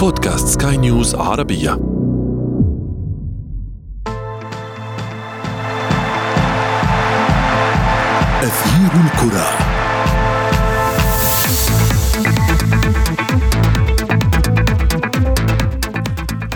بودكاست 0.00 0.62
سكاي 0.62 0.76
نيوز 0.76 1.14
عربية. 1.14 1.72
أثير 8.42 8.90
الكرة. 9.04 9.46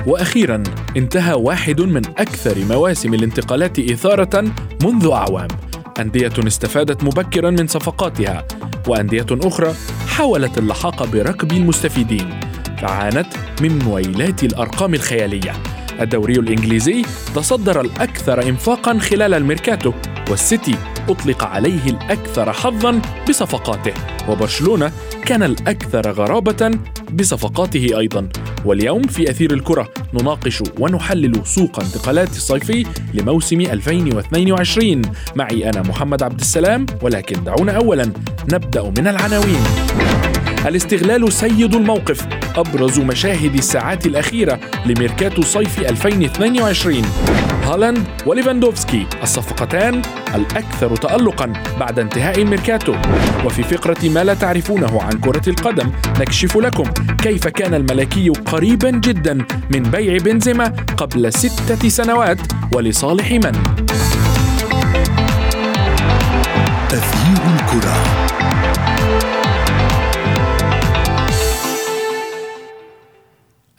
وأخيرا 0.07 0.63
انتهى 0.97 1.35
واحد 1.35 1.81
من 1.81 2.07
أكثر 2.07 2.65
مواسم 2.65 3.15
الانتقالات 3.15 3.79
إثارة 3.79 4.45
منذ 4.85 5.11
أعوام. 5.13 5.49
أندية 6.01 6.33
استفادت 6.39 7.05
مبكرا 7.05 7.51
من 7.51 7.67
صفقاتها 7.67 8.45
وأندية 8.89 9.27
أخرى 9.31 9.75
حاولت 10.09 10.59
اللحاق 10.59 11.05
بركب 11.05 11.53
المستفيدين. 11.53 12.44
فعانت 12.85 13.27
من 13.63 13.79
مويلات 13.79 14.45
الأرقام 14.45 14.95
الخيالية. 14.95 15.53
الدوري 16.01 16.35
الإنجليزي 16.35 17.03
تصدر 17.35 17.81
الأكثر 17.81 18.43
انفاقا 18.43 18.99
خلال 18.99 19.35
الميركاتو 19.35 19.93
والسيتي 20.31 20.75
أطلق 21.09 21.45
عليه 21.45 21.87
الأكثر 21.87 22.53
حظا 22.53 23.01
بصفقاته. 23.29 23.93
وبرشلونة 24.29 24.93
كان 25.27 25.43
الأكثر 25.43 26.11
غرابة 26.11 26.71
بصفقاته 27.13 27.99
أيضا. 27.99 28.29
واليوم 28.65 29.03
في 29.03 29.31
أثير 29.31 29.53
الكرة 29.53 29.89
نناقش 30.15 30.63
ونحلل 30.79 31.47
سوق 31.47 31.81
انتقالات 31.81 32.31
الصيفي 32.31 32.87
لموسم 33.15 33.61
2022 33.61 35.03
معي 35.37 35.71
أنا 35.71 35.83
محمد 35.83 36.23
عبد 36.23 36.41
السلام 36.41 36.87
ولكن 37.03 37.45
دعونا 37.45 37.73
اولا 37.73 38.13
نبدأ 38.53 38.83
من 38.83 39.07
العناوين. 39.09 39.65
الاستغلال 40.67 41.33
سيد 41.33 41.75
الموقف 41.75 42.27
أبرز 42.57 42.99
مشاهد 43.01 43.55
الساعات 43.55 44.07
الأخيرة 44.07 44.61
لميركاتو 44.87 45.43
صيف 45.43 45.81
2022 45.81 47.03
هالاند 47.65 48.05
وليفاندوفسكي 48.27 49.07
الصفقتان 49.23 50.03
الأكثر 50.35 50.97
تألقا 50.97 51.53
بعد 51.81 51.99
انتهاء 51.99 52.43
الميركاتو 52.43 52.95
وفي 53.45 53.63
فقرة 53.63 54.09
ما 54.09 54.25
لا 54.25 54.35
تعرفونه 54.35 55.03
عن 55.03 55.13
كرة 55.13 55.49
القدم 55.49 55.93
نكشف 56.21 56.57
لكم 56.57 56.85
كيف 57.23 57.49
كان 57.49 57.75
الملكي 57.75 58.29
قريبا 58.29 58.91
جدا 58.91 59.39
من 59.71 59.83
بيع 59.83 60.19
بنزيما 60.19 60.65
قبل 60.97 61.33
ستة 61.33 61.89
سنوات 61.89 62.39
ولصالح 62.73 63.33
من؟ 63.33 63.53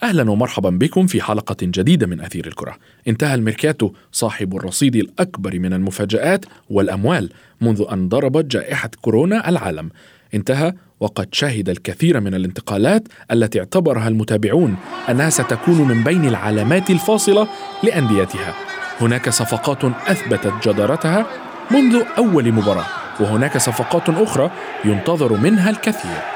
أهلا 0.05 0.31
ومرحبا 0.31 0.69
بكم 0.69 1.07
في 1.07 1.21
حلقة 1.21 1.55
جديدة 1.61 2.07
من 2.07 2.21
أثير 2.21 2.47
الكرة. 2.47 2.75
انتهى 3.07 3.35
الميركاتو 3.35 3.91
صاحب 4.11 4.55
الرصيد 4.55 4.95
الأكبر 4.95 5.59
من 5.59 5.73
المفاجآت 5.73 6.45
والأموال 6.69 7.29
منذ 7.61 7.85
أن 7.91 8.09
ضربت 8.09 8.45
جائحة 8.45 8.89
كورونا 9.01 9.49
العالم. 9.49 9.89
انتهى 10.33 10.73
وقد 10.99 11.27
شهد 11.31 11.69
الكثير 11.69 12.19
من 12.19 12.33
الانتقالات 12.33 13.07
التي 13.31 13.59
اعتبرها 13.59 14.07
المتابعون 14.07 14.75
أنها 15.09 15.29
ستكون 15.29 15.87
من 15.87 16.03
بين 16.03 16.25
العلامات 16.25 16.89
الفاصلة 16.89 17.47
لأنديتها. 17.83 18.53
هناك 19.01 19.29
صفقات 19.29 19.85
أثبتت 19.85 20.53
جدارتها 20.67 21.25
منذ 21.71 22.03
أول 22.17 22.51
مباراة، 22.51 22.85
وهناك 23.19 23.57
صفقات 23.57 24.09
أخرى 24.09 24.51
ينتظر 24.85 25.33
منها 25.33 25.69
الكثير. 25.69 26.34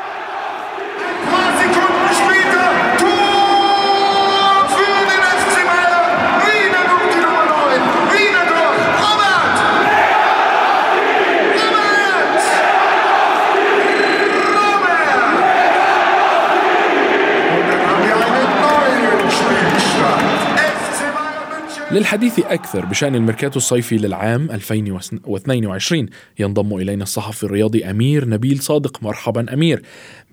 للحديث 21.91 22.39
أكثر 22.39 22.85
بشأن 22.85 23.15
الميركاتو 23.15 23.57
الصيفي 23.57 23.97
للعام 23.97 24.51
2022 24.51 26.09
ينضم 26.39 26.77
إلينا 26.77 27.03
الصحفي 27.03 27.43
الرياضي 27.43 27.85
أمير 27.85 28.29
نبيل 28.29 28.57
صادق. 28.57 29.03
مرحبا 29.03 29.53
أمير. 29.53 29.81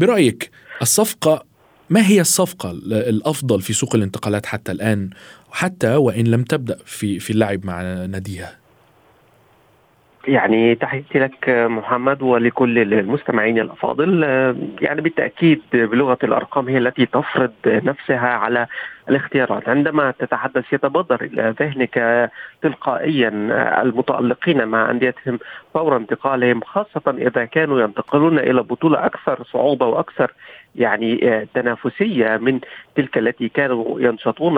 برأيك 0.00 0.50
الصفقة 0.83 1.45
ما 1.91 2.06
هي 2.06 2.21
الصفقة 2.21 2.71
الأفضل 2.93 3.61
في 3.61 3.72
سوق 3.72 3.95
الانتقالات 3.95 4.47
حتى 4.47 4.72
الآن؟ 4.72 5.11
حتى 5.50 5.97
وإن 5.97 6.27
لم 6.27 6.43
تبدأ 6.43 6.77
في 6.84 7.19
في 7.19 7.31
اللعب 7.31 7.66
مع 7.66 7.83
ناديها. 7.83 8.56
يعني 10.28 10.75
تحياتي 10.75 11.19
لك 11.19 11.49
محمد 11.49 12.22
ولكل 12.22 12.78
المستمعين 12.78 13.59
الأفاضل. 13.59 14.22
يعني 14.81 15.00
بالتأكيد 15.00 15.61
بلغة 15.72 16.19
الأرقام 16.22 16.69
هي 16.69 16.78
التي 16.78 17.06
تفرض 17.06 17.53
نفسها 17.66 18.28
على 18.28 18.66
الاختيارات. 19.09 19.69
عندما 19.69 20.11
تتحدث 20.11 20.72
يتبادر 20.72 21.21
إلى 21.21 21.55
ذهنك 21.61 22.31
تلقائيا 22.62 23.28
المتألقين 23.83 24.69
مع 24.69 24.91
أنديتهم 24.91 25.39
فور 25.75 25.97
انتقالهم 25.97 26.61
خاصة 26.61 27.03
إذا 27.19 27.45
كانوا 27.45 27.81
ينتقلون 27.81 28.39
إلى 28.39 28.62
بطولة 28.62 29.06
أكثر 29.06 29.45
صعوبة 29.53 29.87
وأكثر 29.87 30.33
يعني 30.77 31.47
تنافسية 31.55 32.37
من 32.37 32.61
تلك 32.97 33.19
التي 33.19 33.49
كانوا 33.49 34.01
ينشطون 34.01 34.57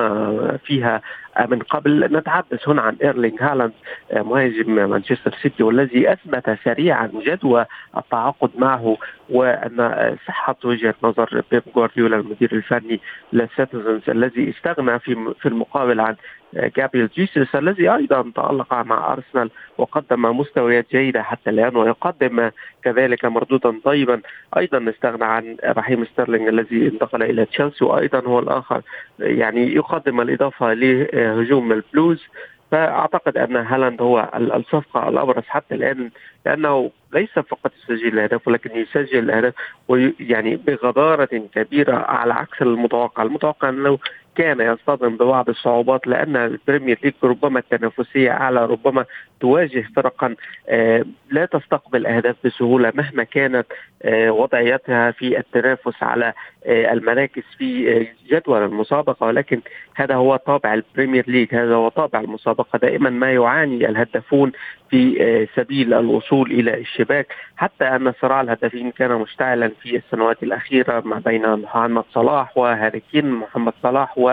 فيها 0.56 1.02
من 1.48 1.58
قبل. 1.58 2.16
نتحدث 2.16 2.68
هنا 2.68 2.82
عن 2.82 2.96
إيرلينغ 3.02 3.36
هالاند 3.40 3.72
مهاجم 4.12 4.90
مانشستر 4.90 5.34
سيتي 5.42 5.62
والذي 5.62 6.12
أثبت 6.12 6.58
سريعا 6.64 7.10
جدوى 7.26 7.66
التعاقد 7.96 8.50
معه 8.58 8.96
وأن 9.30 10.16
صحة 10.26 10.56
وجهة 10.64 10.94
نظر 11.02 11.42
بيب 11.50 11.62
جوارديولا 11.74 12.16
المدير 12.16 12.52
الفني 12.52 13.00
للسيتيزنز 13.32 14.10
الذي 14.10 14.50
استغنى 14.50 14.98
في 14.98 15.34
في 15.40 15.48
المقابل 15.48 16.00
عن 16.00 16.16
جابريل 16.54 17.08
جيسوس 17.08 17.54
الذي 17.54 17.88
أيضا 17.94 18.32
تألق 18.36 18.74
مع 18.74 19.12
أرسنال 19.12 19.50
وقدم 19.78 20.38
مستويات 20.38 20.86
جيدة 20.90 21.22
حتى 21.22 21.50
الآن 21.50 21.76
ويقدم 21.76 22.50
كذلك 22.84 23.24
مردودا 23.24 23.80
طيبا. 23.84 24.20
أيضا 24.56 24.90
استغنى 24.90 25.24
عن 25.24 25.56
رحيم 25.64 26.04
ستيرلينج 26.04 26.48
الذي 26.48 26.86
انتقل 26.86 27.22
إلى 27.22 27.44
تشيلسي 27.44 27.84
وأيضا 27.84 28.22
هو 28.26 28.38
الآخر. 28.38 28.82
يعني 29.18 29.74
يقدم 29.74 30.20
الإضافة 30.20 30.72
لهجوم 30.72 31.72
البلوز. 31.72 32.24
فأعتقد 32.70 33.38
أن 33.38 33.56
هالاند 33.56 34.02
هو 34.02 34.30
الصفقة 34.34 35.08
الأبرز 35.08 35.42
حتى 35.48 35.74
الآن 35.74 36.10
لأنه 36.46 36.90
ليس 37.14 37.38
فقط 37.38 37.72
يسجل 37.76 38.08
الأهداف 38.08 38.48
ولكن 38.48 38.76
يسجل 38.76 39.18
الأهداف 39.18 39.54
ويعني 39.88 40.56
بغزارة 40.56 41.42
كبيرة 41.54 41.96
على 41.96 42.34
عكس 42.34 42.62
المتوقع، 42.62 43.22
المتوقع 43.22 43.68
أنه 43.68 43.98
كان 44.38 44.60
يصطدم 44.60 45.16
ببعض 45.16 45.48
الصعوبات 45.48 46.06
لأن 46.06 46.36
البريمير 46.36 46.98
ليج 47.04 47.14
ربما 47.24 47.58
التنافسية 47.58 48.30
أعلى 48.30 48.66
ربما 48.66 49.04
تواجه 49.40 49.84
فرقا 49.96 50.34
آه، 50.68 51.04
لا 51.30 51.44
تستقبل 51.44 52.06
أهداف 52.06 52.36
بسهولة 52.44 52.92
مهما 52.94 53.24
كانت 53.24 53.66
آه، 54.02 54.30
وضعيتها 54.30 55.10
في 55.10 55.38
التنافس 55.38 56.02
على 56.02 56.32
آه، 56.66 56.92
المراكز 56.92 57.42
في 57.58 58.06
جدول 58.30 58.64
المسابقة. 58.64 59.26
ولكن 59.26 59.60
هذا 59.94 60.14
هو 60.14 60.36
طابع 60.36 60.74
البريمير 60.74 61.24
ليج 61.28 61.54
هذا 61.54 61.74
هو 61.74 61.88
طابع 61.88 62.20
المسابقة. 62.20 62.78
دائما 62.78 63.10
ما 63.10 63.32
يعاني 63.32 63.88
الهدافون 63.88 64.52
في 64.90 65.46
سبيل 65.56 65.94
الوصول 65.94 66.50
إلى 66.50 66.74
الشباك. 66.74 67.26
حتى 67.56 67.84
أن 67.84 68.12
صراع 68.20 68.40
الهدافين 68.40 68.90
كان 68.90 69.12
مشتعلا 69.12 69.70
في 69.82 69.96
السنوات 69.96 70.42
الأخيرة 70.42 71.02
ما 71.04 71.18
بين 71.18 71.56
محمد 71.56 72.04
صلاح 72.14 72.58
وهاري 72.58 73.02
محمد 73.14 73.72
صلاح 73.82 74.18
و 74.18 74.27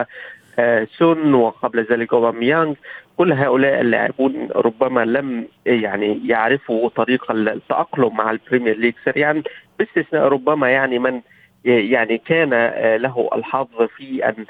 سون 0.97 1.33
وقبل 1.33 1.85
ذلك 1.91 2.13
أوباميانغ. 2.13 2.73
كل 3.17 3.33
هؤلاء 3.33 3.81
اللاعبون 3.81 4.49
ربما 4.55 5.05
لم 5.05 5.47
يعني 5.65 6.27
يعرفوا 6.27 6.89
طريق 6.89 7.31
التأقلم 7.31 8.15
مع 8.17 8.31
البريمير 8.31 8.77
ليج 8.77 8.93
سريعا 9.05 9.43
باستثناء 9.79 10.23
ربما 10.23 10.71
يعني 10.71 10.99
من 10.99 11.21
يعني 11.65 12.17
كان 12.17 12.49
له 12.95 13.29
الحظ 13.35 13.67
في 13.97 14.29
أن 14.29 14.45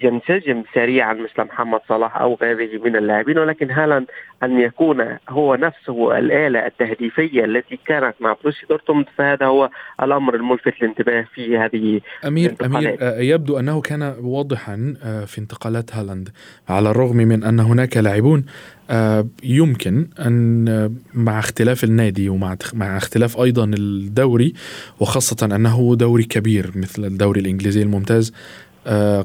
ينسجم 0.00 0.62
سريعا 0.74 1.12
مثل 1.12 1.44
محمد 1.44 1.80
صلاح 1.88 2.16
أو 2.16 2.38
غيره 2.42 2.82
من 2.82 2.96
اللاعبين 2.96 3.38
ولكن 3.38 3.70
هالاند 3.70 4.06
أن 4.42 4.60
يكون 4.60 5.18
هو 5.28 5.54
نفسه 5.54 6.18
الآلة 6.18 6.66
التهديفية 6.66 7.44
التي 7.44 7.78
كانت 7.86 8.14
مع 8.20 8.36
بروسيا 8.42 8.66
دورتموند 8.70 9.06
فهذا 9.16 9.46
هو 9.46 9.70
الأمر 10.02 10.34
الملفت 10.34 10.72
للانتباه 10.82 11.24
في 11.34 11.58
هذه 11.58 12.00
أمير 12.26 12.54
أمير 12.64 12.96
آه، 13.00 13.20
يبدو 13.20 13.58
أنه 13.58 13.80
كان 13.80 14.14
واضحا 14.20 14.94
آه، 15.04 15.24
في 15.24 15.38
انتقالات 15.38 15.94
هالاند 15.94 16.28
على 16.68 16.90
الرغم 16.90 17.16
من 17.16 17.44
أن 17.44 17.60
هناك 17.60 17.96
لاعبون 17.96 18.44
آه، 18.90 19.26
يمكن 19.44 20.08
أن 20.26 20.96
مع 21.14 21.38
اختلاف 21.38 21.84
النادي 21.84 22.28
ومع 22.28 22.56
مع 22.74 22.96
اختلاف 22.96 23.40
أيضا 23.40 23.64
الدوري 23.64 24.54
وخاصة 25.00 25.56
أنه 25.56 25.96
دوري 25.96 26.24
كبير 26.24 26.70
مثل 26.76 27.04
الدوري 27.04 27.40
الإنجليزي 27.40 27.82
الممتاز 27.82 28.32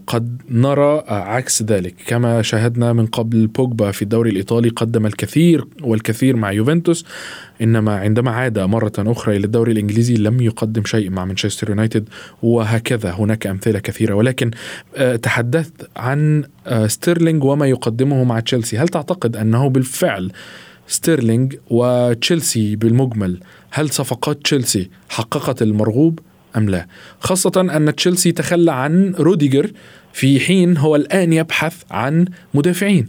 قد 0.08 0.42
نرى 0.50 1.04
عكس 1.08 1.64
ذلك. 1.64 1.96
كما 2.08 2.42
شاهدنا 2.42 2.94
من 2.94 3.06
قبل 3.06 3.48
بوجبا 3.48 3.92
في 3.92 4.02
الدوري 4.02 4.30
الإيطالي 4.30 4.70
قدم 4.70 5.06
الكثير 5.06 5.66
والكثير 5.82 6.36
مع 6.36 6.52
يوفنتوس 6.52 7.06
إنما 7.62 7.96
عندما 7.96 8.32
عاد 8.32 8.60
مرة 8.60 8.92
أخرى 9.00 9.38
إلى 9.38 9.46
الدوري 9.46 9.72
الإنجليزي 9.72 10.14
لم 10.14 10.42
يقدم 10.42 10.86
شيء 10.86 11.10
مع 11.10 11.26
مانشستر 11.26 11.70
يونايتد 11.70 12.10
وهكذا 12.44 13.12
هناك 13.12 13.48
أمثلة 13.48 13.80
كثيرة. 13.80 14.14
ولكن 14.14 14.52
آه، 14.96 15.16
تحدثت 15.16 15.90
عن 15.98 16.44
آه، 16.68 16.88
ستيرلينج 16.88 17.44
وما 17.44 17.68
يقدمه 17.68 18.24
مع 18.24 18.40
تشيلسي. 18.40 18.78
هل 18.78 18.88
تعتقد 18.88 19.36
أنه 19.36 19.70
بالفعل 19.70 20.32
ستيرلينج 20.88 21.56
وتشيلسي 21.70 22.76
بالمجمل 22.76 23.40
هل 23.72 23.90
صفقات 23.90 24.42
تشيلسي 24.42 24.90
حققت 25.10 25.62
المرغوب؟ 25.62 26.20
أم 26.58 26.70
لا. 26.70 26.86
خاصة 27.20 27.62
أن 27.62 27.96
تشيلسي 27.96 28.32
تخلى 28.32 28.72
عن 28.72 29.16
روديجر 29.20 29.72
في 30.14 30.40
حين 30.40 30.78
هو 30.78 30.96
الآن 30.96 31.34
يبحث 31.34 31.84
عن 31.92 32.26
مدافعين. 32.54 33.08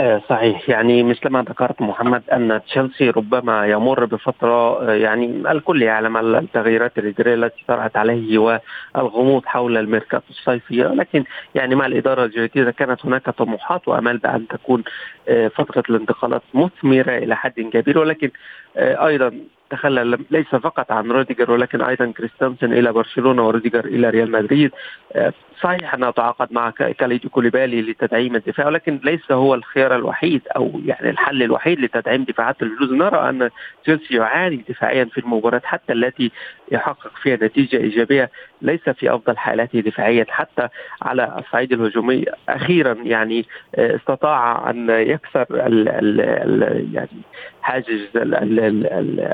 آه، 0.00 0.22
صحيح. 0.28 0.68
يعني 0.68 1.02
مثل 1.02 1.28
ما 1.28 1.42
ذكرت 1.42 1.82
محمد 1.82 2.22
أن 2.32 2.60
تشيلسي 2.66 3.10
ربما 3.10 3.66
يمر 3.66 4.04
بفترة 4.04 4.88
آه، 4.88 4.94
يعني 4.94 5.26
الكل 5.50 5.82
يعلم 5.82 6.16
التغييرات 6.16 6.98
الاداريه 6.98 7.34
التي 7.34 7.64
طرأت 7.68 7.96
عليه 7.96 8.38
والغموض 8.38 9.46
حول 9.46 9.76
الميركاتو 9.76 10.24
الصيفي 10.30 10.74
لكن 10.74 11.24
يعني 11.54 11.74
مع 11.74 11.86
الإدارة 11.86 12.24
الجديده 12.24 12.70
كانت 12.70 13.06
هناك 13.06 13.30
طموحات 13.30 13.88
وأمال 13.88 14.18
بأن 14.18 14.48
تكون 14.48 14.82
آه، 15.28 15.48
فترة 15.48 15.82
الانتقالات 15.90 16.42
مثمرة 16.54 17.18
إلى 17.18 17.36
حد 17.36 17.60
كبير. 17.60 17.98
ولكن 17.98 18.30
أيضا 18.76 19.32
تخلى 19.70 20.18
ليس 20.30 20.46
فقط 20.46 20.92
عن 20.92 21.10
روديجر 21.10 21.50
ولكن 21.50 21.82
أيضا 21.82 22.12
كريستنسن 22.16 22.72
إلى 22.72 22.92
برشلونة 22.92 23.46
وروديجر 23.46 23.84
إلى 23.84 24.10
ريال 24.10 24.30
مدريد. 24.30 24.70
آه، 25.12 25.32
صحيح 25.60 25.94
أنه 25.94 26.10
تعاقد 26.10 26.52
مع 26.52 26.70
كاليدو 26.70 27.28
كوليبالي 27.28 27.82
لتدعيم 27.82 28.36
الدفاع 28.36 28.66
ولكن 28.66 29.00
ليس 29.04 29.32
هو 29.32 29.54
الخيار 29.54 29.96
الوحيد 29.96 30.42
أو 30.56 30.80
يعني 30.84 31.10
الحل 31.10 31.42
الوحيد 31.42 31.80
لتدعيم 31.80 32.24
دفاعات 32.24 32.62
البلوز 32.62 32.92
نرى 32.92 33.28
أن 33.28 33.50
تشيلسي 33.84 34.14
يعاني 34.16 34.64
دفاعيا 34.68 35.04
في 35.04 35.18
المباراة 35.18 35.62
حتى 35.64 35.92
التي 35.92 36.30
يحقق 36.72 37.12
فيها 37.22 37.36
نتيجة 37.36 37.76
إيجابية. 37.76 38.30
ليس 38.62 38.88
في 38.88 39.14
أفضل 39.14 39.36
حالاته 39.36 39.80
دفاعيا 39.80 40.26
حتى 40.28 40.68
على 41.02 41.38
الصعيد 41.38 41.72
الهجومي 41.72 42.24
أخيرا 42.48 42.92
يعني 42.92 43.46
آه، 43.74 43.96
استطاع 43.96 44.70
أن 44.70 44.90
يكسر 44.90 45.46
ال 45.50 45.88
ال 45.88 46.20
ال 46.20 46.94
يعني 46.94 47.22
حاجز 47.62 48.08
ال 48.16 48.34
ال 48.34 48.60
ال 48.86 49.30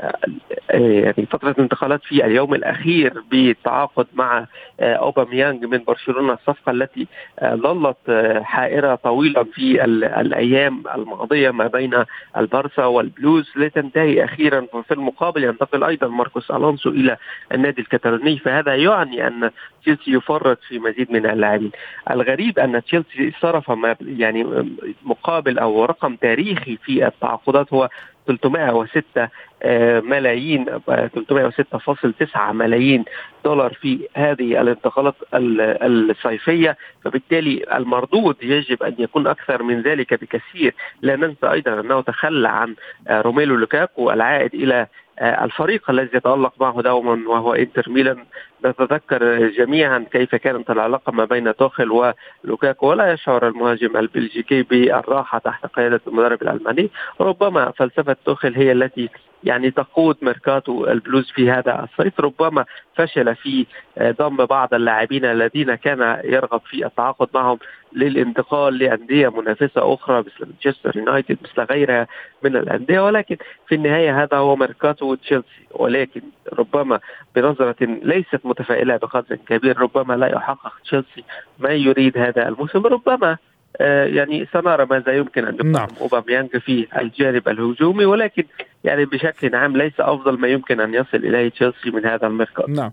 يعني 0.73 1.25
فترة 1.31 1.51
الانتقالات 1.51 2.03
في 2.03 2.25
اليوم 2.25 2.53
الأخير 2.53 3.23
بالتعاقد 3.31 4.07
مع 4.13 4.45
آه، 4.79 4.93
أوباميانج 4.93 5.65
من 5.65 5.83
برشلونة 5.87 6.33
الصفقة 6.33 6.71
التي 6.71 7.07
آه، 7.39 7.55
ظلت 7.55 7.97
حائرة 8.41 8.95
طويلة 8.95 9.43
في 9.43 9.83
الأيام 10.21 10.83
الماضية 10.95 11.51
ما 11.51 11.67
بين 11.67 12.03
البارسا 12.37 12.85
والبلوز. 12.85 13.51
لتنتهي 13.55 14.23
أخيرا 14.23 14.67
في 14.87 14.93
المقابل 14.93 15.43
ينتقل 15.43 15.83
أيضا 15.83 16.07
ماركوس 16.07 16.51
ألونسو 16.51 16.89
إلى 16.89 17.17
النادي 17.51 17.81
الكتالوني. 17.81 18.37
فهذا 18.37 18.75
يعني 18.75 19.16
أن 19.17 19.51
تشيلسي 19.81 20.11
يفرط 20.11 20.59
في 20.67 20.79
مزيد 20.79 21.11
من 21.11 21.25
اللاعبين 21.25 21.71
الغريب 22.11 22.59
أن 22.59 22.83
تشيلسي 22.83 23.33
صرف 23.41 23.71
ما 23.71 23.95
يعني 24.01 24.67
مقابل 25.03 25.59
أو 25.59 25.85
رقم 25.85 26.15
تاريخي 26.15 26.77
في 26.77 27.07
التعاقدات 27.07 27.73
هو 27.73 27.89
306 28.27 29.29
آه، 29.63 29.99
ملايين 29.99 30.65
306.9 30.65 32.51
ملايين 32.51 33.05
دولار 33.45 33.73
في 33.73 34.07
هذه 34.15 34.61
الانتقالات 34.61 35.15
الصيفية. 35.33 36.77
فبالتالي 37.03 37.77
المردود 37.77 38.35
يجب 38.41 38.83
أن 38.83 38.95
يكون 38.99 39.27
أكثر 39.27 39.63
من 39.63 39.81
ذلك 39.81 40.13
بكثير. 40.13 40.75
لا 41.01 41.15
ننسى 41.15 41.51
أيضا 41.51 41.79
أنه 41.79 42.01
تخلى 42.01 42.49
عن 42.49 42.75
آه، 43.07 43.21
روميلو 43.21 43.55
لوكاكو 43.55 44.11
العائد 44.11 44.55
آه، 44.71 44.87
الفريق 45.21 45.89
الذي 45.89 46.09
يتألق 46.13 46.53
معه 46.59 46.81
دوما 46.81 47.29
وهو 47.29 47.53
إنتر 47.53 47.89
ميلان 47.89 48.25
نتذكر 48.65 49.47
جميعا 49.47 50.05
كيف 50.11 50.35
كانت 50.35 50.69
العلاقة 50.69 51.11
ما 51.11 51.25
بين 51.25 51.55
توخل 51.55 52.13
ولوكاكو 52.43 52.87
ولا 52.87 53.13
يشعر 53.13 53.47
المهاجم 53.47 53.97
البلجيكي 53.97 54.63
بالراحة 54.63 55.37
تحت 55.39 55.65
قيادة 55.65 56.01
المدرب 56.07 56.41
الألماني. 56.41 56.89
ربما 57.21 57.71
فلسفة 57.71 58.15
توخل 58.25 58.55
هي 58.55 58.71
التي 58.71 59.09
يعني 59.43 59.71
تقود 59.71 60.17
ميركاتو 60.21 60.85
البلوز 60.85 61.31
في 61.31 61.51
هذا 61.51 61.83
الصيف. 61.83 62.19
ربما 62.19 62.65
فشل 62.95 63.35
في 63.35 63.65
ضم 63.99 64.45
بعض 64.45 64.73
اللاعبين 64.73 65.25
الذين 65.25 65.75
كان 65.75 66.21
يرغب 66.23 66.61
في 66.65 66.85
التعاقد 66.85 67.27
معهم 67.33 67.59
للانتقال 67.93 68.77
لأندية 68.77 69.29
منافسة 69.41 69.93
أخرى 69.93 70.19
مثل 70.19 70.51
مانشستر 70.51 70.97
يونايتد 70.97 71.37
مثل 71.43 71.61
غيرها 71.73 72.07
من 72.43 72.55
الأندية. 72.55 72.99
ولكن 72.99 73.37
في 73.67 73.75
النهاية 73.75 74.23
هذا 74.23 74.37
هو 74.37 74.55
ميركاتو 74.55 75.15
تشيلسي. 75.15 75.67
ولكن 75.71 76.21
ربما 76.53 76.99
بنظرة 77.35 77.75
ليست 77.81 78.39
متفائلة 78.43 78.97
بقدر 78.97 79.35
كبير 79.35 79.77
ربما 79.77 80.13
لا 80.13 80.27
يحقق 80.27 80.73
تشيلسي 80.83 81.23
ما 81.59 81.69
يريد 81.69 82.17
هذا 82.17 82.47
الموسم. 82.47 82.87
ربما 82.87 83.31
آه، 83.31 83.37
يعني 83.85 84.47
سنرى 84.53 84.85
ماذا 84.85 85.13
يمكن 85.13 85.45
أن 85.45 85.55
يقدم 85.55 85.71
نعم. 85.71 85.87
اوباميانج 86.01 86.57
في 86.57 86.87
الجانب 87.01 87.49
الهجومي 87.49 88.05
ولكن 88.05 88.43
يعني 88.83 89.05
بشكل 89.05 89.55
عام 89.55 89.77
ليس 89.77 89.93
أفضل 89.99 90.39
ما 90.39 90.47
يمكن 90.47 90.79
أن 90.79 90.93
يصل 90.93 91.17
إليه 91.17 91.49
تشيلسي 91.49 91.91
من 91.91 92.05
هذا 92.05 92.27
الميركاتو 92.27 92.71
نعم 92.71 92.91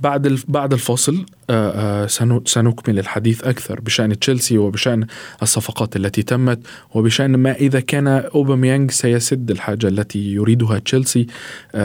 بعد 0.00 0.38
بعد 0.48 0.72
الفاصل 0.72 1.26
آه، 1.50 2.04
آه، 2.04 2.06
سنكمل 2.44 2.98
الحديث 2.98 3.44
أكثر 3.44 3.80
بشأن 3.80 4.18
تشيلسي 4.18 4.58
وبشأن 4.58 5.06
الصفقات 5.42 5.96
التي 5.96 6.22
تمت 6.22 6.66
وبشأن 6.94 7.36
ما 7.36 7.52
إذا 7.52 7.80
كان 7.80 8.08
اوباميانج 8.08 8.90
سيسد 8.90 9.50
الحاجة 9.50 9.88
التي 9.88 10.32
يريدها 10.32 10.78
تشيلسي 10.78 11.26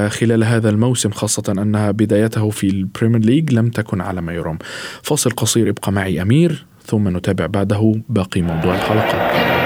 خلال 0.08 0.44
هذا 0.44 0.70
الموسم 0.70 1.12
خاصة 1.12 1.62
أنها 1.62 1.92
بدايته 1.92 2.50
في 2.50 2.70
البريمير 2.70 3.20
ليج 3.22 3.54
لم 3.54 3.70
تكن 3.70 4.02
على 4.02 4.22
ما 4.22 4.34
يرام. 4.34 4.58
فاصل 5.04 5.30
قصير 5.30 5.70
ابقى 5.70 5.92
معي 5.92 6.22
أمير 6.22 6.66
ثم 6.88 7.18
نتابع 7.18 7.46
بعده 7.46 8.02
باقي 8.10 8.42
موضوع 8.42 8.76
الحلقة. 8.76 9.57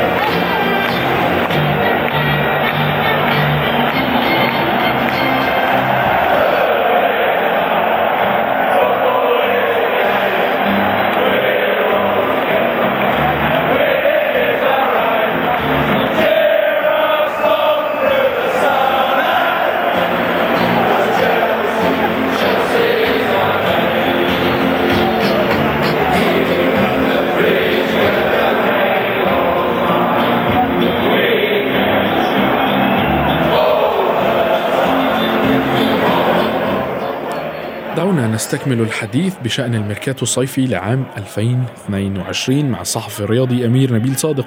نستكمل 38.33 38.81
الحديث 38.81 39.35
بشأن 39.43 39.75
الميركاتو 39.75 40.23
الصيفي 40.23 40.65
لعام 40.65 41.05
2022 41.17 42.69
مع 42.69 42.81
الصحفي 42.81 43.19
الرياضي 43.19 43.65
أمير 43.65 43.93
نبيل 43.93 44.15
صادق. 44.15 44.45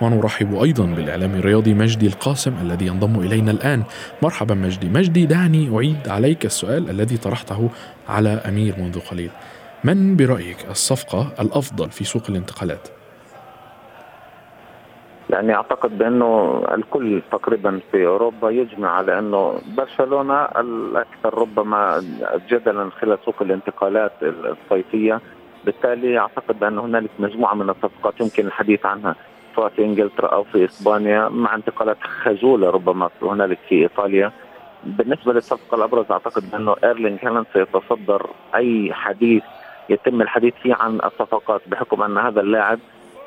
ونرحب 0.00 0.62
أيضا 0.62 0.86
بالإعلامي 0.86 1.38
الرياضي 1.38 1.74
مجدي 1.74 2.06
القاسم 2.06 2.54
الذي 2.62 2.86
ينضم 2.86 3.20
إلينا 3.20 3.50
الآن. 3.50 3.82
مرحبا 4.22 4.54
مجدي. 4.54 4.88
مجدي 4.88 5.26
دعني 5.26 5.76
أعيد 5.76 6.08
عليك 6.08 6.44
السؤال 6.44 6.90
الذي 6.90 7.16
طرحته 7.16 7.70
على 8.08 8.30
أمير 8.30 8.74
منذ 8.78 8.98
قليل. 9.00 9.30
من 9.84 10.16
برأيك 10.16 10.66
الصفقة 10.70 11.32
الأفضل 11.40 11.90
في 11.90 12.04
سوق 12.04 12.22
الانتقالات؟ 12.28 12.97
يعني 15.30 15.54
أعتقد 15.54 15.98
بأنه 15.98 16.62
الكل 16.74 17.22
تقريبا 17.32 17.80
في 17.92 18.06
أوروبا 18.06 18.50
يجمع 18.50 18.90
على 18.90 19.18
أنه 19.18 19.60
برشلونة 19.76 20.44
الأكثر 20.44 21.38
ربما 21.38 22.02
جدلا 22.50 22.90
خلال 22.90 23.18
سوق 23.24 23.34
الانتقالات 23.42 24.12
الصيفية. 24.22 25.20
بالتالي 25.64 26.18
أعتقد 26.18 26.58
بأن 26.58 26.78
هنالك 26.78 27.10
مجموعة 27.18 27.54
من 27.54 27.70
الصفقات 27.70 28.20
يمكن 28.20 28.46
الحديث 28.46 28.86
عنها 28.86 29.14
سواء 29.56 29.68
في 29.68 29.84
إنجلترا 29.84 30.28
أو 30.28 30.44
في 30.44 30.64
إسبانيا 30.64 31.28
مع 31.28 31.54
انتقالات 31.54 31.96
خجولة 32.02 32.70
ربما 32.70 33.10
هنالك 33.22 33.58
في 33.68 33.74
إيطاليا. 33.74 34.32
بالنسبة 34.84 35.32
للصفقة 35.32 35.74
الأبرز 35.74 36.04
أعتقد 36.10 36.54
انه 36.54 36.76
ايرلينج 36.84 37.18
هالاند 37.22 37.46
سيتصدر. 37.52 38.30
أي 38.54 38.92
حديث 38.92 39.42
يتم 39.88 40.22
الحديث 40.22 40.54
فيه 40.62 40.74
عن 40.74 40.94
الصفقات 41.04 41.60
بحكم 41.66 42.02
أن 42.02 42.18
هذا 42.18 42.40
اللاعب 42.40 42.78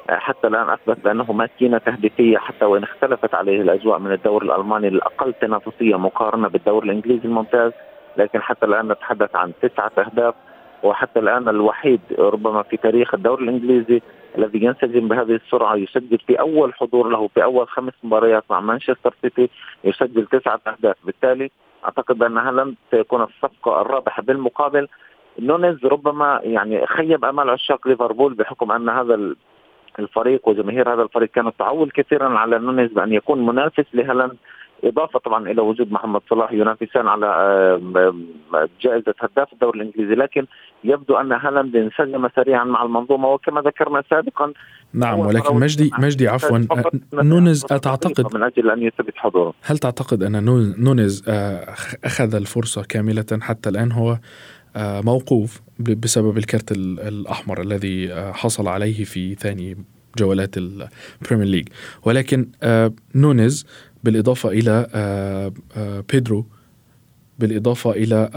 حتى 0.09 0.47
الآن 0.47 0.69
أثبت 0.69 1.03
بانه 1.03 1.31
ماكينه 1.33 1.77
تهديفية 1.77 2.37
حتى 2.37 2.65
وإن 2.65 2.83
اختلفت 2.83 3.35
عليه 3.35 3.61
الأجواء 3.61 3.99
من 3.99 4.11
الدوري 4.11 4.45
الألماني 4.45 4.87
الاقل 4.87 5.33
تنافسية 5.33 5.95
مقارنة 5.95 6.47
بالدوري 6.47 6.85
الإنجليزي 6.85 7.25
الممتاز 7.25 7.71
لكن 8.17 8.41
حتى 8.41 8.65
الآن 8.65 8.87
نتحدث 8.87 9.35
عن 9.35 9.51
تسعة 9.61 9.91
أهداف 9.97 10.35
وحتى 10.83 11.19
الآن 11.19 11.49
الوحيد 11.49 12.01
ربما 12.19 12.63
في 12.63 12.77
تاريخ 12.77 13.13
الدوري 13.13 13.43
الإنجليزي 13.43 14.01
الذي 14.37 14.63
ينسجم 14.63 15.07
بهذه 15.07 15.35
السرعة 15.35 15.75
يسجل 15.75 16.17
في 16.27 16.39
أول 16.39 16.73
حضور 16.73 17.09
له 17.09 17.27
في 17.27 17.43
أول 17.43 17.67
خمس 17.67 17.93
مباريات 18.03 18.43
مع 18.49 18.59
مانشستر 18.59 19.13
سيتي 19.21 19.49
يسجل 19.83 20.25
تسعة 20.25 20.59
أهداف. 20.67 20.95
بالتالي 21.03 21.51
أعتقد 21.85 22.17
بان 22.17 22.37
هالاند 22.37 22.75
سيكون 22.91 23.21
الصفقة 23.21 23.81
الرابحة 23.81 24.23
بالمقابل. 24.23 24.87
نونيز 25.39 25.85
ربما 25.85 26.39
يعني 26.43 26.85
خيب 26.87 27.25
أمال 27.25 27.49
عشاق 27.49 27.87
ليفربول 27.87 28.33
بحكم 28.33 28.71
أن 28.71 28.89
هذا 28.89 29.35
الفريق 29.99 30.47
وجماهير 30.47 30.93
هذا 30.93 31.01
الفريق 31.01 31.29
كانت 31.29 31.53
تعول 31.59 31.91
كثيرا 31.91 32.29
على 32.29 32.59
نونيز 32.59 32.91
بان 32.91 33.13
يكون 33.13 33.45
منافس 33.45 33.85
لهالاند 33.93 34.35
إضافة 34.83 35.19
طبعا 35.19 35.49
إلى 35.51 35.61
وجود 35.61 35.91
محمد 35.91 36.21
صلاح 36.29 36.53
ينافسان 36.53 37.07
على 37.07 37.27
جائزة 38.81 39.13
هداف 39.19 39.53
الدوري 39.53 39.81
الإنجليزي. 39.81 40.15
لكن 40.15 40.45
يبدو 40.83 41.15
أن 41.15 41.31
هالاند 41.31 41.75
انسجم 41.75 42.29
سريعا 42.35 42.63
مع 42.63 42.83
المنظومة. 42.83 43.27
وكما 43.27 43.61
ذكرنا 43.61 44.03
سابقا 44.09 44.53
نعم 44.93 45.19
ولكن 45.19 45.55
مجدي 45.55 45.91
مجدي 45.99 46.27
عفوا 46.27 46.65
نونيز 47.13 47.61
تعتقد 47.61 48.35
من 48.35 48.43
أجل 48.43 48.71
أن 48.71 48.81
يثبت 48.81 49.13
حضوره. 49.15 49.53
هل 49.63 49.77
تعتقد 49.77 50.23
أن 50.23 50.45
نونيز 50.77 51.29
أخذ 52.03 52.35
الفرصة 52.35 52.83
كاملة 52.89 53.39
حتى 53.41 53.69
الآن؟ 53.69 53.91
هو 53.91 54.17
موقوف 54.75 55.61
بسبب 55.79 56.37
الكرت 56.37 56.71
الأحمر 56.71 57.61
الذي 57.61 58.09
حصل 58.33 58.67
عليه 58.67 59.03
في 59.03 59.35
ثاني 59.35 59.77
جولات 60.17 60.57
البريمير 60.57 61.47
ليج 61.47 61.67
ولكن 62.03 62.47
نونيز 63.15 63.65
بالإضافة 64.03 64.49
إلى 64.49 64.87
بيدرو 66.11 66.45
بالإضافة 67.39 67.91
إلى 67.91 68.29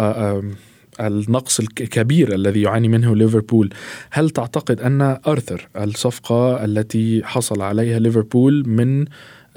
النقص 1.01 1.61
الكبير 1.61 2.35
الذي 2.35 2.63
يعاني 2.63 2.89
منه 2.89 3.17
ليفربول 3.17 3.71
هل 4.11 4.31
تعتقد 4.31 4.81
أن 4.81 5.03
أرثر 5.27 5.69
الصفقة 5.77 6.65
التي 6.65 7.25
حصل 7.25 7.63
عليها 7.63 7.99
ليفربول 7.99 8.69
من 8.69 9.05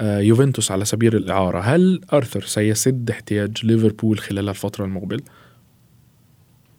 يوفنتوس 0.00 0.70
على 0.70 0.84
سبيل 0.84 1.16
الإعارة 1.16 1.60
هل 1.60 2.00
أرثر 2.12 2.40
سيسد 2.40 3.10
احتياج 3.10 3.66
ليفربول 3.66 4.18
خلال 4.18 4.48
الفترة 4.48 4.84
المقبلة؟ 4.84 5.20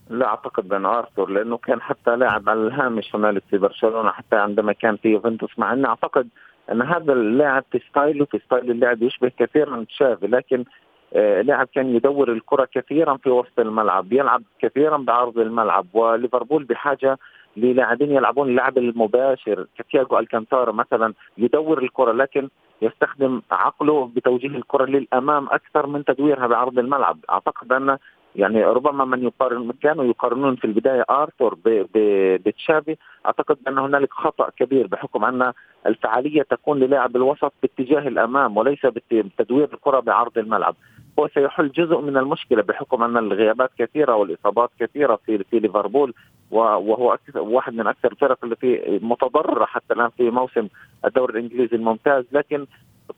لا 0.10 0.28
أعتقد 0.28 0.68
بان 0.68 0.86
ارثر 0.86 1.30
لأنه 1.30 1.58
كان 1.58 1.82
حتى 1.82 2.16
لاعب 2.16 2.50
على 2.50 2.60
الهامش 2.68 3.16
هنالك 3.16 3.44
في 3.50 3.58
برشلونة 3.58 4.12
حتى 4.12 4.36
عندما 4.36 4.74
كان 4.74 4.98
في 4.98 5.10
يوفنتوس 5.10 5.60
مع 5.60 5.74
اني 5.74 5.88
أعتقد 5.88 6.28
أن 6.72 6.82
هذا 6.82 7.13
اللاعب 7.13 7.63
في 7.72 7.80
style 7.89 8.20
ه 8.20 8.25
في 8.25 8.39
style 8.46 8.72
اللعب 8.72 9.04
يشبه 9.04 9.32
كثيرا 9.39 9.86
تشافي 9.89 10.28
لكن 10.28 10.66
آه 11.13 11.42
لاعب 11.42 11.68
كان 11.75 11.96
يدور 11.96 12.32
الكرة 12.32 12.68
كثيرا 12.74 13.18
في 13.18 13.30
وسط 13.30 13.60
الملعب 13.60 14.13
يلعب 14.13 14.44
كثيرا 14.60 14.98
بعرض 14.98 15.38
الملعب 15.39 15.86
وليفربول 15.94 16.63
بحاجة 16.63 17.18
للاعبين 17.58 18.12
يلعبون 18.12 18.50
اللعب 18.50 18.78
المباشر 18.78 19.66
كتياجو 19.78 20.20
ألكانتارا 20.20 20.72
مثلا 20.72 21.13
يدور 21.38 21.84
الكرة 21.84 22.12
لكن 22.12 22.50
يستخدم 22.82 23.42
عقله 23.51 24.12
بتوجيه 24.16 24.48
الكرة 24.48 24.86
للأمام 24.86 25.48
أكثر 25.51 25.88
من 25.88 26.06
تدويرها 26.06 26.48
بعرض 26.48 26.80
الملعب. 26.80 27.18
أعتقد 27.30 27.74
أن 27.74 27.98
يعني 28.36 28.64
ربما 28.64 29.06
من 29.06 29.24
يقارن 29.24 29.72
كانوا 29.72 30.06
يقارنون 30.06 30.56
في 30.56 30.66
البداية 30.66 31.06
ارثر 31.12 31.56
بتشافي. 31.66 32.98
أعتقد 33.26 33.58
أن 33.68 33.78
هنالك 33.78 34.14
خطأ 34.14 34.50
كبير 34.50 34.88
بحكم 34.88 35.26
أن 35.26 35.54
الفعالية 35.86 36.42
تكون 36.42 36.80
للاعب 36.80 37.16
الوسط 37.16 37.54
باتجاه 37.62 38.08
الأمام 38.08 38.58
وليس 38.58 38.86
بتدوير 39.12 39.74
الكرة 39.74 40.00
بعرض 40.00 40.38
الملعب. 40.38 40.76
هو 41.20 41.28
سيحل 41.28 41.72
جزء 41.72 42.02
من 42.02 42.18
المشكلة 42.18 42.62
بحكم 42.62 43.04
أن 43.04 43.18
الغيابات 43.18 43.72
كثيرة 43.80 44.16
والإصابات 44.16 44.70
كثيرة 44.80 45.20
في 45.26 45.44
في 45.44 45.60
ليفربول 45.60 46.14
وهو 46.52 47.18
واحد 47.36 47.74
من 47.74 47.88
أكثر 47.88 48.12
الفرق 48.12 48.46
التي 48.46 49.00
متضررة 49.02 49.66
حتى 49.66 49.94
الآن 49.94 50.10
في 50.10 50.30
موسم 50.30 50.68
الدوري 51.06 51.34
الإنجليزي 51.34 51.76
الممتاز. 51.76 52.26
لكن 52.32 52.66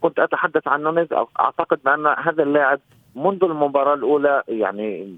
كنت 0.02 0.20
أتحدث 0.20 0.68
عن 0.68 0.84
نونيز. 0.84 1.08
أعتقد 1.40 1.80
بأن 1.86 2.08
هذا 2.08 2.44
اللاعب 2.44 2.80
منذ 3.16 3.44
المباراة 3.44 3.94
الأولى 3.94 4.44
يعني 4.48 5.16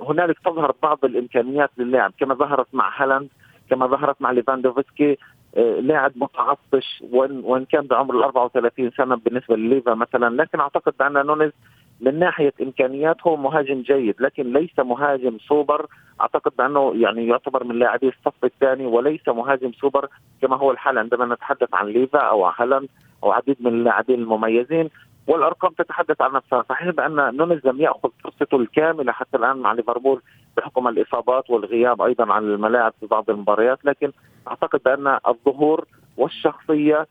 هنالك 0.00 0.38
تظهر 0.38 0.74
بعض 0.82 1.04
الإمكانيات 1.04 1.70
للاعب 1.78 2.12
كما 2.20 2.34
ظهرت 2.34 2.66
مع 2.72 3.02
هالاند 3.02 3.28
كما 3.70 3.86
ظهرت 3.86 4.22
مع 4.22 4.30
ليفاندوفسكي 4.30 5.18
لاعب 5.56 6.12
متعطش 6.16 7.02
وإن 7.12 7.40
وإن 7.44 7.64
كان 7.64 7.86
بعمر 7.86 8.14
ال 8.18 8.22
34 8.22 8.90
سنة 8.90 9.14
بالنسبة 9.16 9.56
لليفا 9.56 9.94
مثلا 9.94 10.42
لكن 10.42 10.60
أعتقد 10.60 10.92
بأن 10.98 11.26
نونيز 11.26 11.52
من 12.00 12.18
ناحية 12.18 12.52
امكانيات 12.62 13.16
هو 13.26 13.36
مهاجم 13.36 13.82
جيد 13.82 14.14
لكن 14.20 14.52
ليس 14.52 14.78
مهاجم 14.78 15.38
سوبر. 15.48 15.86
أعتقد 16.20 16.52
بأنه 16.58 16.92
يعني 16.96 17.26
يعتبر 17.26 17.64
من 17.64 17.78
لاعبي 17.78 18.08
الصف 18.08 18.44
الثاني 18.44 18.86
وليس 18.86 19.28
مهاجم 19.28 19.72
سوبر 19.72 20.08
كما 20.42 20.56
هو 20.56 20.70
الحال 20.70 20.98
عندما 20.98 21.34
نتحدث 21.34 21.74
عن 21.74 21.86
ليفا 21.86 22.18
أو 22.18 22.46
هالاند 22.46 22.88
أو 23.24 23.32
عديد 23.32 23.56
من 23.60 23.66
اللاعبين 23.66 24.20
المميزين. 24.20 24.90
والأرقام 25.26 25.72
تتحدث 25.72 26.20
عن 26.22 26.32
نفسها. 26.32 26.64
صحيح 26.68 26.90
بأن 26.90 27.36
نونيز 27.36 27.66
لم 27.66 27.80
يأخذ 27.80 28.10
فرصته 28.24 28.56
الكاملة 28.56 29.12
حتى 29.12 29.36
الآن 29.36 29.56
مع 29.56 29.72
ليفربول 29.72 30.22
بحكم 30.56 30.88
الإصابات 30.88 31.50
والغياب 31.50 32.02
أيضا 32.02 32.32
عن 32.32 32.42
الملاعب 32.44 32.92
في 33.00 33.06
بعض 33.06 33.30
المباريات 33.30 33.84
لكن 33.84 34.12
أعتقد 34.48 34.80
بأن 34.84 35.18
الظهور 35.28 35.84
والشخصية 36.16 37.06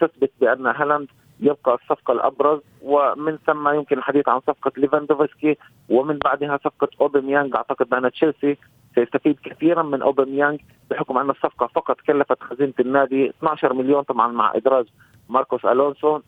تثبت 0.00 0.30
بأن 0.40 0.66
هالاند 0.66 1.08
يبقى 1.40 1.74
الصفقة 1.74 2.12
الأبرز 2.12 2.60
ومن 2.82 3.38
ثم 3.46 3.68
يمكن 3.68 3.98
الحديث 3.98 4.28
عن 4.28 4.40
صفقة 4.40 4.72
ليفاندوفسكي 4.76 5.56
ومن 5.88 6.18
بعدها 6.18 6.56
صفقة 6.64 6.88
أوباميانج. 7.00 7.56
أعتقد 7.56 7.88
بأن 7.88 8.10
تشيلسي 8.10 8.56
سيستفيد 8.94 9.38
كثيرا 9.44 9.82
من 9.82 10.02
أوباميانج 10.02 10.60
بحكم 10.90 11.18
أن 11.18 11.30
الصفقة 11.30 11.66
فقط 11.66 12.00
كلفت 12.00 12.42
خزينة 12.42 12.72
النادي 12.80 13.28
12 13.30 13.72
مليون 13.72 14.02
طبعا 14.02 14.28
مع 14.28 14.52
إدراج 14.54 14.86
ماركوس 15.28 15.64
ألونسو. 15.64 16.20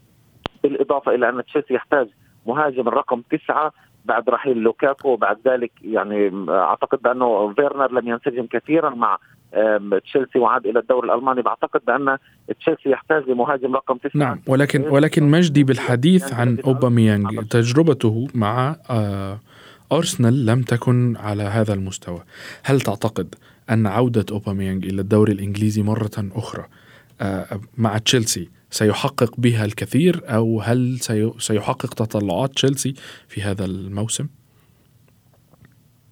بالإضافة 0.62 1.14
إلى 1.14 1.28
أن 1.28 1.44
تشيلسي 1.44 1.74
يحتاج 1.74 2.08
مهاجم 2.46 2.88
الرقم 2.88 3.22
تسعة 3.30 3.72
بعد 4.04 4.28
رحيل 4.30 4.58
لوكاكو 4.58 5.08
وبعد 5.08 5.38
ذلك 5.46 5.72
يعني 5.82 6.46
أعتقد 6.48 7.02
بأنه 7.02 7.54
فيرنر 7.54 7.92
لم 7.92 8.08
ينسجم 8.08 8.46
كثيرا 8.46 8.90
مع 8.90 9.18
تشيلسي 10.04 10.38
وعاد 10.38 10.66
إلى 10.66 10.78
الدوري 10.78 11.08
الألماني. 11.08 11.42
بعتقد 11.42 11.80
بأن 11.86 12.18
تشيلسي 12.60 12.90
يحتاج 12.90 13.28
لمهاجم 13.28 13.74
رقم 13.74 13.96
تسعة. 13.96 14.20
نعم 14.20 14.40
ولكن 14.46 14.82
ولكن 14.88 15.30
مجدي 15.30 15.64
بالحديث 15.64 16.34
عن 16.34 16.58
أوباميانج. 16.66 17.48
تجربته 17.50 18.28
مع 18.34 18.76
أرسنال 19.92 20.46
لم 20.46 20.62
تكن 20.62 21.16
على 21.16 21.42
هذا 21.42 21.74
المستوى. 21.74 22.22
هل 22.64 22.80
تعتقد 22.80 23.34
أن 23.70 23.86
عودة 23.86 24.26
أوباميانج 24.30 24.86
إلى 24.86 25.00
الدوري 25.00 25.32
الإنجليزي 25.32 25.82
مرة 25.82 26.10
أخرى 26.34 26.64
مع 27.78 27.98
تشيلسي 27.98 28.50
سيحقق 28.70 29.30
بها 29.38 29.64
الكثير 29.64 30.20
أو 30.24 30.60
هل 30.60 30.98
سيحقق 31.38 31.94
تطلعات 31.94 32.50
تشيلسي 32.50 32.94
في 33.28 33.42
هذا 33.42 33.64
الموسم؟ 33.64 34.28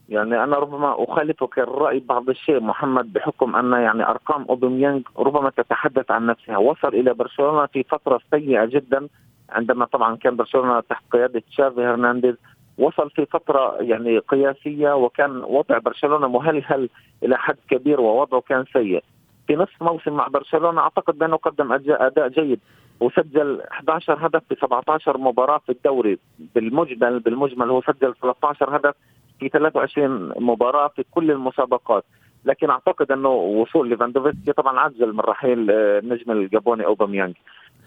يعني 0.09 0.45
أنا 0.45 0.57
ربما 0.57 1.05
أخالفك 1.05 1.59
الرأي 1.59 1.99
بعض 1.99 2.29
الشيء 2.29 2.61
محمد 2.61 3.13
بحكم 3.13 3.57
أن 3.57 3.73
يعني 3.73 4.05
أرقام 4.05 4.43
أوباميانج 4.43 5.03
ربما 5.19 5.51
تتحدث 5.51 6.11
عن 6.11 6.27
نفسها. 6.27 6.57
وصل 6.57 6.89
إلى 6.89 7.15
برشلونة 7.15 7.67
في 7.67 7.83
فترة 7.83 8.21
سيئة 8.31 8.65
جدا 8.65 9.09
عندما 9.51 9.85
طبعا 9.85 10.17
كان 10.17 10.37
برشلونة 10.37 10.81
تحت 10.81 11.05
قيادة 11.11 11.43
تشافي 11.51 11.81
هرنانديز. 11.81 12.35
وصل 12.79 13.11
في 13.11 13.27
فترة 13.27 13.77
يعني 13.81 14.19
قياسية 14.19 14.97
وكان 14.97 15.31
وضع 15.37 15.79
برشلونة 15.79 16.29
مهلهل 16.29 16.89
إلى 17.23 17.39
حد 17.39 17.57
كبير 17.71 18.01
ووضعه 18.01 18.41
كان 18.41 18.65
سيء. 18.73 19.03
في 19.49 19.57
نصف 19.57 19.83
موسم 19.83 20.13
مع 20.13 20.27
برشلونة. 20.27 20.81
أعتقد 20.81 21.19
بأنه 21.19 21.37
قدم 21.37 21.73
اداء 21.73 22.29
جيد 22.29 22.61
وسجل 23.01 23.61
11 23.73 24.27
هدف 24.27 24.43
في 24.49 24.57
17 24.61 25.19
مباراة 25.19 25.59
في 25.67 25.73
الدوري. 25.73 26.19
بالمجمل 26.55 27.21
بالمجمل 27.21 27.71
هو 27.71 27.83
سجل 27.83 28.15
13 28.23 28.77
هدف 28.77 28.95
في 29.41 29.49
23 29.49 30.33
مباراة 30.37 30.89
في 30.97 31.05
كل 31.11 31.31
المسابقات. 31.31 32.05
لكن 32.45 32.71
أعتقد 32.71 33.13
أنه 33.13 33.29
وصول 33.29 33.89
ليفاندوفسكي 33.89 34.53
طبعا 34.53 34.81
عجل 34.81 35.13
من 35.13 35.21
رحيل 35.21 35.71
النجم 35.71 36.33
الجابوني 36.33 36.87
أوباميانج. 36.87 37.35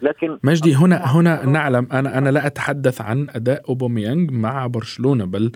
لكن 0.01 0.39
مجدي 0.43 0.75
هنا 0.75 0.95
هنا 0.95 1.45
نعلم 1.45 1.87
أنا 1.93 2.17
أنا 2.17 2.29
لا 2.29 2.47
أتحدث 2.47 3.01
عن 3.01 3.27
أداء 3.35 3.61
أوباميانج 3.69 4.31
مع 4.31 4.67
برشلونة 4.67 5.25
بل 5.25 5.51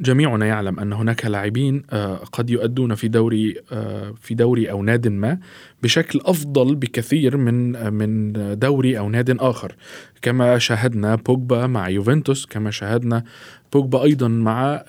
جميعنا 0.00 0.46
يعلم 0.46 0.80
أن 0.80 0.92
هناك 0.92 1.26
لاعبين 1.26 1.82
آه، 1.90 2.16
قد 2.16 2.50
يؤدون 2.50 2.94
في 2.94 3.08
دوري 3.08 3.54
آه، 3.72 4.14
في 4.20 4.34
دوري 4.34 4.70
أو 4.70 4.82
ناد 4.82 5.08
ما 5.08 5.38
بشكل 5.82 6.20
أفضل 6.24 6.74
بكثير 6.74 7.36
من 7.36 7.92
من 7.92 8.32
دوري 8.58 8.98
أو 8.98 9.08
ناد 9.08 9.36
آخر. 9.40 9.74
كما 10.22 10.58
شاهدنا 10.58 11.14
بوجبا 11.14 11.66
مع 11.66 11.88
يوفنتوس 11.88 12.46
كما 12.46 12.70
شاهدنا 12.70 13.24
بوجبا 13.72 14.02
أيضا 14.02 14.28
مع 14.28 14.84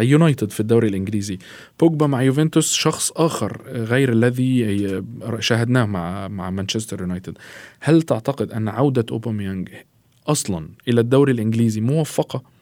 يونايتد 0.00 0.50
في 0.50 0.60
الدوري 0.60 0.88
الإنجليزي. 0.88 1.38
بوجبا 1.80 2.06
مع 2.06 2.22
يوفنتوس 2.22 2.72
شخص 2.72 3.12
آخر 3.16 3.62
غير 3.66 4.12
الذي 4.12 5.02
شاهدناه 5.40 5.84
مع 5.84 6.28
مع 6.28 6.50
مانشستر 6.50 7.00
يونايتد. 7.00 7.38
هل 7.80 8.02
تعتقد 8.02 8.52
أن 8.52 8.68
عودة 8.68 9.06
أوباميانج 9.10 9.68
أصلا 10.26 10.68
إلى 10.88 11.00
الدوري 11.00 11.32
الإنجليزي 11.32 11.80
موفقة؟ 11.80 12.53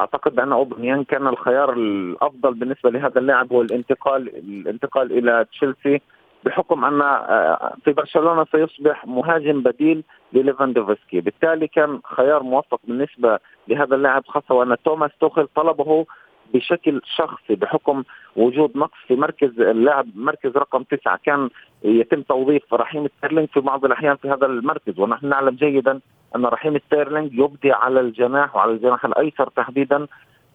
أعتقد 0.00 0.34
بان 0.34 0.52
اوباميانج 0.52 1.04
كان 1.04 1.26
الخيار 1.26 1.72
الأفضل 1.72 2.54
بالنسبة 2.54 2.90
لهذا 2.90 3.18
اللاعب 3.18 3.52
هو 3.52 3.62
الانتقال 3.62 4.28
الانتقال 4.28 5.12
إلى 5.12 5.46
تشيلسي 5.52 6.00
بحكم 6.44 6.84
أن 6.84 7.00
آه، 7.02 7.74
في 7.84 7.92
برشلونة 7.92 8.46
سيصبح 8.52 9.06
مهاجم 9.06 9.62
بديل 9.62 10.04
لليفاندوفسكي. 10.32 11.20
بالتالي 11.20 11.68
كان 11.68 12.00
خيار 12.04 12.42
موفق 12.42 12.80
بالنسبة 12.84 13.38
لهذا 13.68 13.94
اللاعب 13.94 14.26
خاصة 14.26 14.54
وان 14.54 14.76
توماس 14.84 15.10
توخل 15.20 15.48
طلبه 15.54 16.06
بشكل 16.54 17.00
شخصي 17.16 17.54
بحكم 17.54 18.02
وجود 18.36 18.76
نقص 18.76 18.98
في 19.06 19.16
مركز 19.16 19.60
اللاعب 19.60 20.06
مركز 20.14 20.56
رقم 20.56 20.82
تسعة. 20.82 21.20
كان 21.24 21.50
يتم 21.84 22.22
توظيف 22.22 22.74
رحيم 22.74 23.08
ستيرلينج 23.18 23.48
في 23.48 23.60
بعض 23.60 23.84
الأحيان 23.84 24.16
في 24.16 24.30
هذا 24.30 24.46
المركز 24.46 24.98
ونحن 24.98 25.28
نعلم 25.28 25.54
جيدا 25.54 26.00
أن 26.36 26.46
رحيم 26.46 26.78
ستيرلينج 26.78 27.34
يؤدي 27.34 27.72
على 27.72 28.00
الجناح 28.00 28.56
وعلى 28.56 28.72
الجناح 28.72 29.04
الأيسر 29.04 29.48
تحديدا 29.48 30.06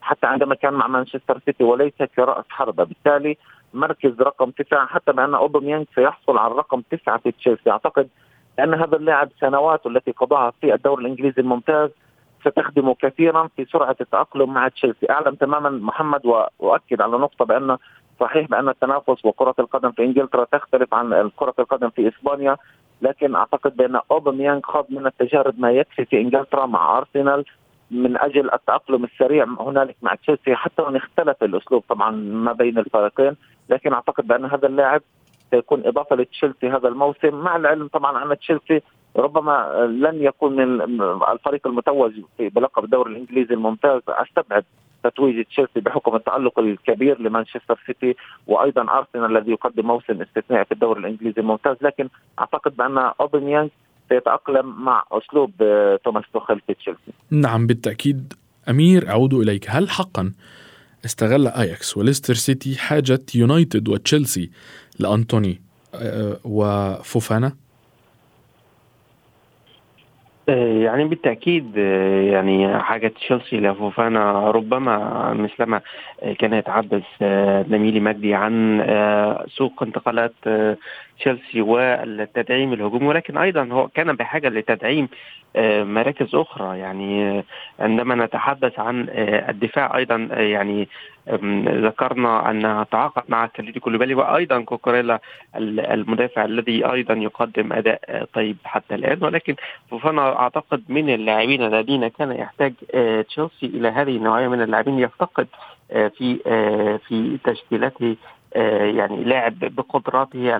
حتى 0.01 0.27
عندما 0.27 0.55
كان 0.55 0.73
مع 0.73 0.87
مانشستر 0.87 1.39
سيتي 1.45 1.63
وليس 1.63 2.03
كرأس 2.15 2.45
حربة. 2.49 2.83
بالتالي 2.83 3.37
مركز 3.73 4.21
رقم 4.21 4.51
تسعة 4.51 4.85
حتى 4.85 5.11
بأن 5.11 5.33
أوباميانج 5.35 5.85
سيحصل 5.95 6.37
على 6.37 6.51
الرقم 6.51 6.81
تسعة 6.91 7.17
في 7.17 7.31
تشيلسي. 7.31 7.71
أعتقد 7.71 8.09
أن 8.59 8.73
هذا 8.73 8.95
اللاعب 8.95 9.29
سنواته 9.39 9.87
التي 9.87 10.11
قضاها 10.11 10.51
في 10.61 10.73
الدوري 10.73 11.01
الإنجليزي 11.01 11.41
الممتاز 11.41 11.89
ستخدمه 12.41 12.95
كثيرا 12.95 13.49
في 13.55 13.65
سرعة 13.65 13.95
التأقلم 14.01 14.53
مع 14.53 14.67
تشيلسي، 14.67 15.09
أعلم 15.09 15.35
تماما 15.35 15.69
محمد 15.69 16.25
وأؤكد 16.59 17.01
على 17.01 17.17
نقطة 17.17 17.45
بأن 17.45 17.77
صحيح 18.19 18.47
بأن 18.47 18.69
التنافس 18.69 19.25
وكرة 19.25 19.55
القدم 19.59 19.91
في 19.91 20.05
إنجلترا 20.05 20.45
تختلف 20.51 20.93
عن 20.93 21.31
كره 21.35 21.53
القدم 21.59 21.89
في 21.89 22.07
إسبانيا. 22.07 22.57
لكن 23.01 23.35
أعتقد 23.35 23.77
بأن 23.77 23.99
أوباميانغ 24.11 24.59
خاض 24.63 24.85
من 24.89 25.05
التجارب 25.07 25.59
ما 25.59 25.71
يكفي 25.71 26.05
في 26.05 26.21
إنجلترا 26.21 26.65
مع 26.65 26.97
أرسنال 26.97 27.45
من 27.91 28.17
أجل 28.17 28.53
التأقلم 28.53 29.03
السريع 29.03 29.45
هنالك 29.59 29.95
مع 30.01 30.15
تشيلسي 30.15 30.55
حتى 30.55 30.81
وإن 30.81 30.95
اختلف 30.95 31.43
الأسلوب 31.43 31.83
طبعا 31.89 32.11
ما 32.11 32.53
بين 32.53 32.77
الفريقين 32.77 33.35
لكن 33.69 33.93
أعتقد 33.93 34.27
بأن 34.27 34.45
هذا 34.45 34.67
اللاعب 34.67 35.01
سيكون 35.51 35.85
إضافة 35.85 36.15
لتشيلسي 36.15 36.69
هذا 36.69 36.87
الموسم. 36.87 37.35
مع 37.35 37.55
العلم 37.55 37.87
طبعا 37.87 38.23
أن 38.23 38.37
تشيلسي 38.37 38.81
ربما 39.15 39.85
لن 39.89 40.23
يكون 40.23 40.55
من 40.55 40.81
الفريق 41.31 41.67
المتوج 41.67 42.11
بلقب 42.39 42.83
الدوري 42.83 43.11
الإنجليزي 43.11 43.53
الممتاز. 43.53 44.01
أستبعد 44.07 44.63
تتويج 45.03 45.45
تشيلسي 45.45 45.79
بحكم 45.79 46.15
التألق 46.15 46.59
الكبير 46.59 47.21
لمانشستر 47.21 47.79
سيتي 47.85 48.15
وأيضا 48.47 48.81
أرسنال 48.81 49.37
الذي 49.37 49.51
يقدم 49.51 49.87
موسم 49.87 50.21
استثنائي 50.21 50.65
في 50.65 50.71
الدوري 50.71 50.99
الإنجليزي 50.99 51.41
الممتاز 51.41 51.77
لكن 51.81 52.09
أعتقد 52.39 52.77
بأن 52.77 52.97
أوبنيانج 52.97 53.69
سيتأقلم 54.09 54.83
مع 54.83 55.03
أسلوب 55.11 55.51
آه، 55.61 55.99
توماس 56.03 56.23
توخيل 56.33 56.61
في 56.67 56.73
تشيلسي. 56.73 57.11
نعم 57.31 57.67
بالتأكيد. 57.67 58.33
أمير 58.69 59.09
أعود 59.09 59.33
إليك. 59.33 59.65
هل 59.69 59.89
حقا 59.89 60.31
استغل 61.05 61.47
أياكس 61.47 61.97
وليستر 61.97 62.33
سيتي 62.33 62.77
حاجة 62.77 63.19
يونايتد 63.35 63.89
وتشيلسي 63.89 64.51
لأنتوني 64.99 65.61
آه، 65.95 66.37
وفوفانا؟ 66.45 67.53
يعني 70.47 71.05
بالتأكيد 71.05 71.73
آه، 71.77 72.21
يعني 72.21 72.79
حاجة 72.79 73.07
تشيلسي 73.07 73.57
لفوفانا 73.57 74.51
ربما 74.51 75.33
مثلما 75.33 75.81
كان 76.39 76.53
يتحدث 76.53 77.03
نميلي 77.71 77.99
مجدي 77.99 78.35
عن 78.35 78.83
سوق 79.47 79.83
انتقالات 79.83 80.33
تشيلسي 81.19 81.61
والتدعيم 81.61 82.73
الهجومي. 82.73 83.07
ولكن 83.07 83.37
أيضا 83.37 83.67
هو 83.71 83.87
كان 83.87 84.15
بحاجة 84.15 84.49
لتدعيم 84.49 85.07
مراكز 85.57 86.35
أخرى. 86.35 86.79
يعني 86.79 87.43
عندما 87.79 88.25
نتحدث 88.25 88.79
عن 88.79 89.09
الدفاع 89.49 89.97
أيضا 89.97 90.15
يعني 90.31 90.87
ذكرنا 91.67 92.51
أنها 92.51 92.83
تعاقد 92.83 93.23
مع 93.29 93.45
كاليدي 93.45 93.79
كولوبالي 93.79 94.13
وأيضا 94.13 94.61
كوكوريلا 94.61 95.19
المدافع 95.55 96.45
الذي 96.45 96.85
أيضا 96.91 97.13
يقدم 97.13 97.73
أداء 97.73 98.27
طيب 98.33 98.57
حتى 98.65 98.95
الآن. 98.95 99.17
ولكن 99.23 99.55
فانا 100.03 100.39
أعتقد 100.39 100.83
من 100.89 101.09
اللاعبين 101.13 101.63
الذين 101.63 102.07
كان 102.07 102.31
يحتاج 102.31 102.73
تشيلسي 103.27 103.65
إلى 103.65 103.87
هذه 103.87 104.17
النوعية 104.17 104.47
من 104.47 104.61
اللاعبين 104.61 104.99
يفتقد 104.99 105.47
في 105.89 106.39
في 107.07 107.37
تشكيلته 107.43 108.15
يعني 108.95 109.23
لاعب 109.23 109.59
بقدراته 109.59 110.57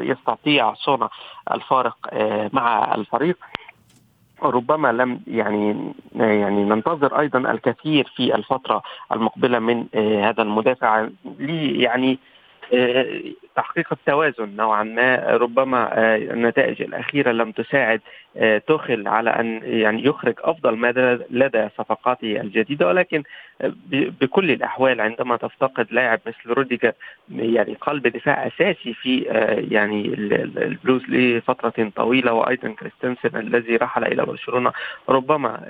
يستطيع 0.00 0.74
صنع 0.74 1.08
الفارق 1.52 1.96
مع 2.52 2.94
الفريق. 2.94 3.36
ربما 4.42 4.92
لم 4.92 5.20
يعني 5.26 5.92
يعني 6.14 6.64
ننتظر 6.64 7.20
أيضا 7.20 7.38
الكثير 7.38 8.12
في 8.16 8.34
الفترة 8.34 8.82
المقبلة 9.12 9.58
من 9.58 9.86
آه، 9.94 10.30
هذا 10.30 10.42
المدافع. 10.42 11.08
لي 11.38 11.82
يعني 11.82 12.18
تحقيق 13.56 13.92
التوازن 13.92 14.56
نوعا 14.56 14.82
ما 14.82 15.36
ربما 15.36 15.98
آه، 15.98 16.16
النتائج 16.16 16.82
الأخيرة 16.82 17.32
لم 17.32 17.52
تساعد 17.52 18.00
آه، 18.36 18.58
تخل 18.58 19.08
على 19.08 19.30
أن 19.30 19.60
يعني 19.64 20.04
يخرج 20.04 20.34
أفضل 20.38 20.76
ما 20.76 21.20
لدى 21.30 21.68
صفقاته 21.78 22.40
الجديدة 22.40 22.86
ولكن 22.86 23.22
بكل 24.20 24.50
الأحوال 24.50 25.00
عندما 25.00 25.36
تفتقد 25.36 25.86
لاعب 25.90 26.20
مثل 26.26 26.50
روديجر 26.50 26.92
يعني 27.30 27.74
قلب 27.80 28.06
دفاع 28.06 28.46
أساسي 28.46 28.94
في 28.94 29.20
يعني 29.70 30.14
البلوز 30.58 31.02
لفترة 31.08 31.90
طويلة 31.96 32.32
وأيضا 32.32 32.68
كريستنسن 32.68 33.38
الذي 33.38 33.76
رحل 33.76 34.04
إلى 34.04 34.24
برشلونة 34.24 34.72
ربما 35.08 35.60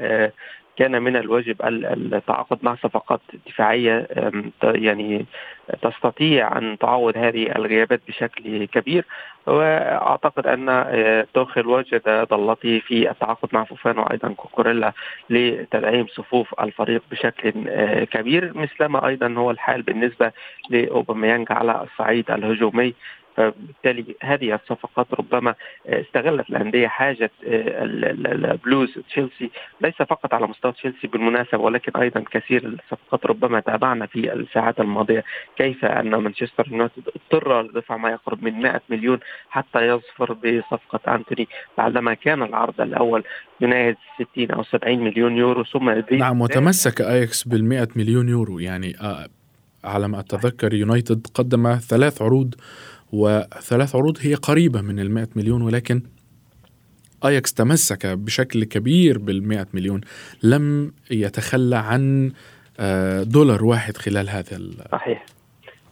كان 0.76 1.02
من 1.02 1.16
الواجب 1.16 1.56
التعاقد 1.62 2.58
مع 2.62 2.74
صفقات 2.74 3.20
دفاعية 3.46 4.06
يعني 4.62 5.26
تستطيع 5.82 6.58
أن 6.58 6.78
تعوض 6.78 7.16
هذه 7.16 7.56
الغيابات 7.56 8.00
بشكل 8.08 8.64
كبير. 8.64 9.04
وأعتقد 9.46 10.46
أن 10.46 10.68
آه، 10.68 11.26
توخل 11.34 11.66
وجد 11.66 12.02
ضلته 12.08 12.78
في 12.78 13.10
التعاقد 13.10 13.48
مع 13.52 13.64
فوفان 13.64 13.98
وأيضا 13.98 14.28
كوكوريلا 14.28 14.92
لتدعيم 15.30 16.06
صفوف 16.06 16.60
الفريق 16.60 17.02
بشكل 17.10 17.52
آه، 17.68 18.04
كبير. 18.04 18.52
مثلما 18.54 19.06
أيضا 19.06 19.34
هو 19.36 19.50
الحال 19.50 19.82
بالنسبة 19.82 20.32
لأوباميانج 20.70 21.46
على 21.50 21.82
الصعيد 21.82 22.30
الهجومي. 22.30 22.94
فبالتالي 23.36 24.14
هذه 24.22 24.54
الصفقات 24.54 25.06
ربما 25.14 25.54
استغلت 25.86 26.50
الأندية 26.50 26.88
حاجة 26.88 27.30
آه، 27.46 27.84
البلوز 27.84 28.98
تشيلسي. 29.08 29.50
ليس 29.80 29.94
فقط 29.94 30.34
على 30.34 30.46
مستوى 30.46 30.72
تشيلسي 30.72 31.06
بالمناسبة 31.06 31.58
ولكن 31.58 32.00
أيضا 32.00 32.24
كثير 32.30 32.66
الصفقات 32.66 33.26
ربما 33.26 33.60
تابعنا 33.60 34.06
في 34.06 34.32
الساعات 34.32 34.80
الماضية. 34.80 35.24
كيف 35.56 35.84
أن 35.84 36.10
مانشستر 36.10 36.68
يونايتد 36.70 37.02
اضطر 37.08 37.62
لدفع 37.62 37.96
ما 37.96 38.10
يقرب 38.10 38.44
من 38.44 38.62
100 38.62 38.80
مليون 38.88 39.18
حتى 39.50 39.86
يظفر 39.86 40.32
بصفقة 40.32 41.14
أنتوني؟ 41.14 41.48
بعدما 41.78 42.14
كان 42.14 42.42
العرض 42.42 42.80
الأول 42.80 43.24
يناهز 43.60 43.94
60 44.32 44.50
أو 44.50 44.62
70 44.62 44.98
مليون 44.98 45.36
يورو 45.36 45.64
ثم 45.64 46.02
نعم 46.12 46.40
وتمسك 46.40 47.00
أياكس 47.00 47.48
بال 47.48 47.64
100 47.64 47.88
مليون 47.96 48.28
يورو. 48.28 48.58
يعني 48.58 48.96
آه 49.00 49.26
على 49.86 50.08
ما 50.08 50.20
أتذكر 50.20 50.74
يونايتد 50.74 51.26
قدم 51.34 51.74
ثلاث 51.74 52.22
عروض 52.22 52.54
وثلاث 53.12 53.96
عروض 53.96 54.18
هي 54.20 54.34
قريبة 54.34 54.80
من 54.80 55.00
المائة 55.00 55.28
مليون 55.36 55.62
ولكن 55.62 56.02
آياكس 57.24 57.54
تمسك 57.54 58.06
بشكل 58.06 58.64
كبير 58.64 59.18
بالمائة 59.18 59.66
مليون. 59.74 60.00
لم 60.42 60.92
يتخلى 61.10 61.76
عن 61.76 62.32
آه، 62.80 63.22
دولار 63.22 63.64
واحد 63.64 63.96
خلال 63.96 64.28
هذا 64.28 64.58
صحيح. 64.92 65.24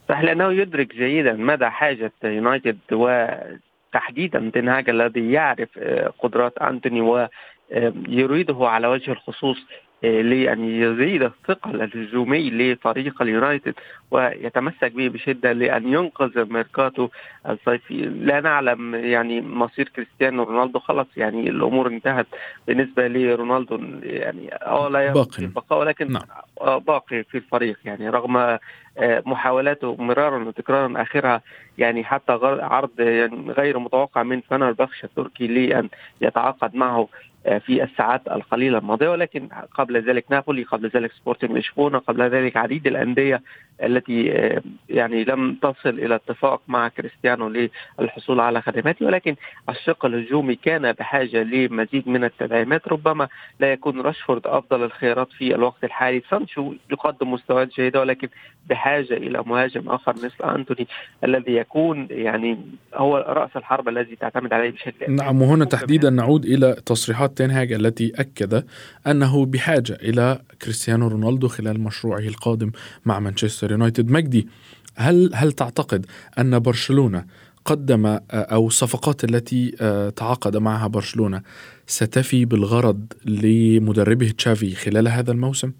صحيح 0.08 0.20
لأنه 0.24 0.52
يدرك 0.52 0.94
جيدا 0.96 1.32
مدى 1.32 1.70
حاجة 1.70 2.12
يونايتد 2.24 2.78
وتحديدا 2.92 4.50
تنهاج 4.54 4.90
الذي 4.90 5.32
يعرف 5.32 5.68
آه، 5.78 6.12
قدرات 6.18 6.58
أنتوني 6.58 7.00
ويريده 7.00 8.56
على 8.60 8.86
وجه 8.86 9.10
الخصوص 9.10 9.56
لأن 10.04 10.64
يزيد 10.64 11.22
الثقل 11.22 11.82
الهجومي 11.82 12.50
لفريق 12.50 13.22
اليونايتد 13.22 13.74
ويتمسك 14.10 14.92
به 14.92 15.08
بشدة 15.08 15.52
لأن 15.52 15.88
ينقذ 15.88 16.52
ميركاتو 16.52 17.08
الصيفي. 17.48 17.94
لا 18.04 18.40
نعلم 18.40 18.94
يعني 18.94 19.40
مصير 19.40 19.88
كريستيانو 19.88 20.42
رونالدو. 20.42 20.78
خلص 20.78 21.08
يعني 21.16 21.48
الأمور 21.50 21.86
انتهت 21.86 22.26
بالنسبة 22.66 23.08
لرونالدو. 23.08 23.80
يعني 24.02 24.48
أو 24.48 24.88
لا 24.88 25.12
باقي 25.12 25.38
البقاء 25.38 25.80
ولكن 25.80 26.12
نعم. 26.12 26.78
باقي 26.78 27.24
في 27.24 27.38
الفريق. 27.38 27.78
يعني 27.84 28.08
رغم 28.08 28.58
محاولاته 29.00 29.96
مرارا 29.98 30.44
وتكرارا 30.44 31.02
أخرها 31.02 31.42
يعني 31.78 32.04
حتى 32.04 32.32
عرض 32.42 33.00
يعني 33.00 33.50
غير 33.50 33.78
متوقع 33.78 34.22
من 34.22 34.40
فنر 34.40 34.72
بخش 34.72 35.04
التركي 35.04 35.46
لأن 35.46 35.88
يتعاقد 36.20 36.74
معه 36.74 37.00
آه، 37.00 37.08
في 37.44 37.82
الساعات 37.82 38.28
القليلة 38.28 38.78
الماضية 38.78 39.08
ولكن 39.08 39.48
قبل 39.74 40.08
ذلك 40.08 40.24
نابولي 40.30 40.62
قبل 40.62 40.90
ذلك 40.94 41.12
سبورتنج 41.12 41.50
لشبونة 41.50 41.98
قبل 41.98 42.22
ذلك 42.22 42.56
عديد 42.56 42.86
الأندية 42.86 43.42
التي 43.82 44.32
آه، 44.32 44.62
يعني 44.88 45.24
لم 45.24 45.54
تصل 45.62 45.88
إلى 45.88 46.14
اتفاق 46.14 46.62
مع 46.68 46.88
كريستيانو 46.88 47.68
للحصول 47.98 48.40
على 48.40 48.62
خدماته. 48.62 49.06
ولكن 49.06 49.36
الشق 49.68 50.06
الهجومي 50.06 50.54
كان 50.54 50.92
بحاجة 50.92 51.42
لمزيد 51.42 52.08
من 52.08 52.24
التدعيمات. 52.24 52.88
ربما 52.88 53.28
لا 53.60 53.72
يكون 53.72 54.00
راشفورد 54.00 54.46
أفضل 54.46 54.82
الخيارات 54.82 55.28
في 55.32 55.54
الوقت 55.54 55.84
الحالي. 55.84 56.22
سانشو 56.30 56.74
يقدم 56.90 57.32
مستويات 57.32 57.68
جيدة 57.68 58.00
ولكن 58.00 58.28
بحاجة 58.66 59.14
إلى 59.14 59.42
مهاجم 59.46 59.88
آخر 59.88 60.14
مثل 60.16 60.44
أنتوني 60.44 60.88
الذي 61.24 61.52
يكون 61.52 62.06
يعني 62.10 62.58
هو 62.94 63.16
رأس 63.16 63.50
الحرب 63.56 63.88
الذي 63.88 64.16
تعتمد 64.16 64.52
عليه 64.52 64.70
بشكل 64.70 65.14
نعم 65.14 65.42
وهنا 65.42 65.64
تحديدا 65.64 66.10
نعود 66.10 66.44
إلى 66.44 66.76
تصريحات 66.86 67.33
تنهاج 67.36 67.72
التي 67.72 68.12
أكد 68.14 68.64
أنه 69.06 69.46
بحاجة 69.46 69.98
إلى 70.02 70.42
كريستيانو 70.62 71.08
رونالدو 71.08 71.48
خلال 71.48 71.80
مشروعه 71.80 72.18
القادم 72.18 72.70
مع 73.04 73.18
مانشستر 73.18 73.70
يونايتد 73.70 74.10
مجدي 74.10 74.48
هل 74.96 75.30
هل 75.34 75.52
تعتقد 75.52 76.06
أن 76.38 76.58
برشلونة 76.58 77.24
قدم 77.64 78.18
أو 78.30 78.66
الصفقات 78.66 79.24
التي 79.24 79.70
تعاقد 80.16 80.56
معها 80.56 80.86
برشلونة 80.86 81.42
ستفي 81.86 82.44
بالغرض 82.44 83.12
لمدربه 83.24 84.30
تشافي 84.30 84.74
خلال 84.74 85.08
هذا 85.08 85.32
الموسم؟ 85.32 85.72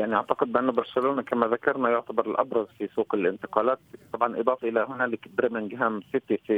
يعني 0.00 0.14
أعتقد 0.16 0.52
بأن 0.52 0.70
برشلونة 0.70 1.22
كما 1.22 1.46
ذكرنا 1.46 1.88
يعتبر 1.90 2.26
الأبرز 2.26 2.66
في 2.78 2.88
سوق 2.96 3.14
الانتقالات. 3.14 3.78
طبعا 4.12 4.40
إضافة 4.40 4.68
إلى 4.68 4.86
هنالك 4.88 5.28
بريمنغهام 5.38 6.02
سيتي 6.12 6.36
في 6.46 6.54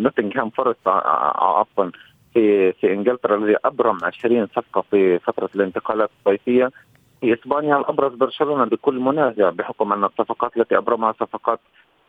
نوتنغهام 0.00 0.50
فورست 0.50 0.88
عفوا 0.88 1.90
في 2.34 2.72
في 2.72 2.92
إنجلترا 2.92 3.36
الذي 3.36 3.56
أبرم 3.64 3.98
20 4.02 4.46
صفقة 4.46 4.84
في 4.90 5.18
فترة 5.18 5.50
الانتقالات 5.54 6.10
الصيفية. 6.18 6.70
في 7.20 7.34
إسبانيا 7.34 7.76
الأبرز 7.76 8.14
برشلونة 8.14 8.64
بلا 8.64 8.98
منازع 9.00 9.50
بحكم 9.50 9.92
أن 9.92 10.04
الصفقات 10.04 10.56
التي 10.56 10.76
أبرمها 10.78 11.12
صفقات 11.12 11.60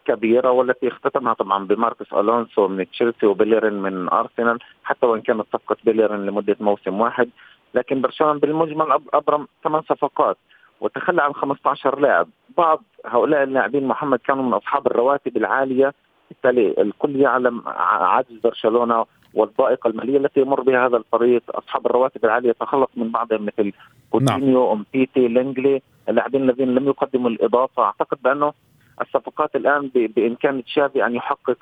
كبيرة 0.05 0.51
والتي 0.51 0.87
اختتمها 0.87 1.33
طبعا 1.33 1.65
بماركوس 1.67 2.13
ألونسو 2.13 2.67
من 2.67 2.89
تشيلسي 2.91 3.25
وبيليرين 3.25 3.73
من 3.73 4.09
أرسنال 4.09 4.59
حتى 4.83 5.05
وإن 5.05 5.21
كانت 5.21 5.45
صفقة 5.53 5.77
بيليرين 5.83 6.25
لمدة 6.25 6.55
موسم 6.59 7.01
واحد. 7.01 7.29
لكن 7.73 8.01
برشلونة 8.01 8.39
بالمجمل 8.39 8.99
أبرم 9.13 9.47
ثمان 9.63 9.81
صفقات 9.81 10.37
وتخلى 10.81 11.21
عن 11.21 11.33
15 11.33 11.99
لاعب. 11.99 12.27
بعض 12.57 12.83
هؤلاء 13.05 13.43
اللاعبين 13.43 13.87
محمد 13.87 14.19
كانوا 14.19 14.43
من 14.43 14.53
أصحاب 14.53 14.87
الرواتب 14.87 15.37
العالية. 15.37 15.93
بالتالي 16.29 16.75
الكل 16.77 17.15
يعلم 17.15 17.63
عجز 17.67 18.39
برشلونة 18.43 19.05
والضائقة 19.33 19.87
المالية 19.87 20.17
التي 20.17 20.39
يمر 20.41 20.61
بها 20.61 20.87
هذا 20.87 20.97
الفريق. 20.97 21.43
أصحاب 21.49 21.85
الرواتب 21.85 22.25
العالية 22.25 22.51
تخلص 22.51 22.89
من 22.95 23.11
بعضهم 23.11 23.45
مثل 23.45 23.71
كوتينيو 24.09 24.67
نعم. 24.67 24.77
امتيتي 24.77 25.27
لينجلي. 25.27 25.81
اللاعبين 26.09 26.49
الذين 26.49 26.75
لم 26.75 26.87
يقدموا 26.87 27.29
الإضافة. 27.29 27.83
أعتقد 27.83 28.17
بأنه 28.23 28.53
الصفقات 29.01 29.55
الآن 29.55 29.91
بإمكان 29.93 30.63
تشافي 30.63 31.05
أن 31.05 31.15
يحقق 31.15 31.57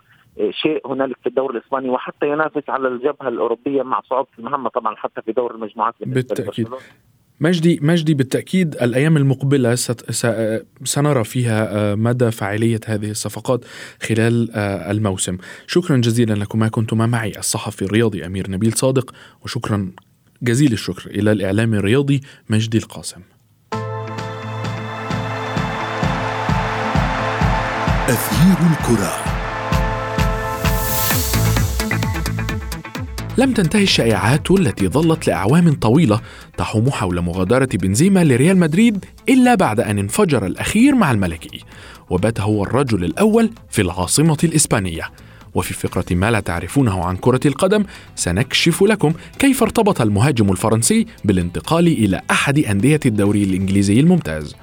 شيء 0.50 0.88
هنالك 0.88 1.18
في 1.24 1.30
الدوري 1.30 1.58
الإسباني 1.58 1.90
وحتى 1.90 2.30
ينافس 2.30 2.70
على 2.70 2.88
الجبهة 2.88 3.28
الأوروبية 3.28 3.84
مع 3.84 4.02
صعوبه 4.10 4.30
المهمه 4.40 4.70
طبعا 4.70 4.96
حتى 4.96 5.22
في 5.22 5.32
دور 5.32 5.56
المجموعات 5.56 5.94
بالتأكيد. 6.02 6.68
مجدي 7.40 7.80
مجدي 7.82 8.14
بالتأكيد 8.14 8.76
الأيام 8.76 9.18
المقبلة 9.18 9.76
سنرى 10.84 11.24
فيها 11.24 11.78
آه، 11.78 11.96
مدى 11.96 12.32
فاعلية 12.32 12.80
هذه 12.86 13.12
الصفقات 13.12 13.66
خلال 14.02 14.52
آه، 14.52 14.92
الموسم. 14.92 15.38
شكرا 15.68 15.98
جزيلا 15.98 16.34
لكما 16.34 16.68
كنتما 16.68 17.06
معي 17.06 17.32
الصحفي 17.38 17.82
الرياضي 17.82 18.26
أمير 18.26 18.52
نبيل 18.52 18.74
صادق 18.74 19.12
وشكرا 19.44 19.92
جزيل 20.42 20.74
الشكر 20.74 21.10
إلى 21.10 21.32
الاعلامي 21.32 21.78
الرياضي 21.78 22.22
مجدي 22.50 22.78
القاسم. 22.78 23.22
أثير 28.10 28.58
الكرة. 28.72 29.35
لم 33.38 33.54
تنتهي 33.54 33.84
الشائعات 33.84 34.52
التي 34.52 34.88
ظلت 34.88 35.28
لأعوام 35.28 35.74
طويلة 35.74 36.22
تحوم 36.58 36.90
حول 36.92 37.22
مغادرة 37.22 37.70
بنزيما 37.74 38.24
لريال 38.24 38.58
مدريد 38.58 39.06
إلا 39.30 39.56
بعد 39.56 39.80
أن 39.80 40.00
انفجر 40.00 40.46
الأخير 40.46 40.96
مع 40.96 41.12
الملكي 41.12 41.64
وبات 42.10 42.42
هو 42.42 42.64
الرجل 42.64 43.04
الأول 43.04 43.50
في 43.70 43.82
العاصمة 43.82 44.38
الإسبانية. 44.44 45.12
وفي 45.56 45.74
فقرة 45.74 46.06
ما 46.12 46.32
لا 46.32 46.40
تعرفونه 46.40 47.04
عن 47.06 47.18
كرة 47.18 47.40
القدم 47.46 47.84
سنكشف 48.16 48.84
لكم 48.84 49.14
كيف 49.40 49.64
ارتبط 49.64 50.02
المهاجم 50.02 50.52
الفرنسي 50.52 51.06
بالانتقال 51.26 51.88
إلى 51.88 52.22
أحد 52.32 52.60
أندية 52.60 53.00
الدوري 53.06 53.44
الإنجليزي 53.44 54.00
الممتاز. 54.00 54.56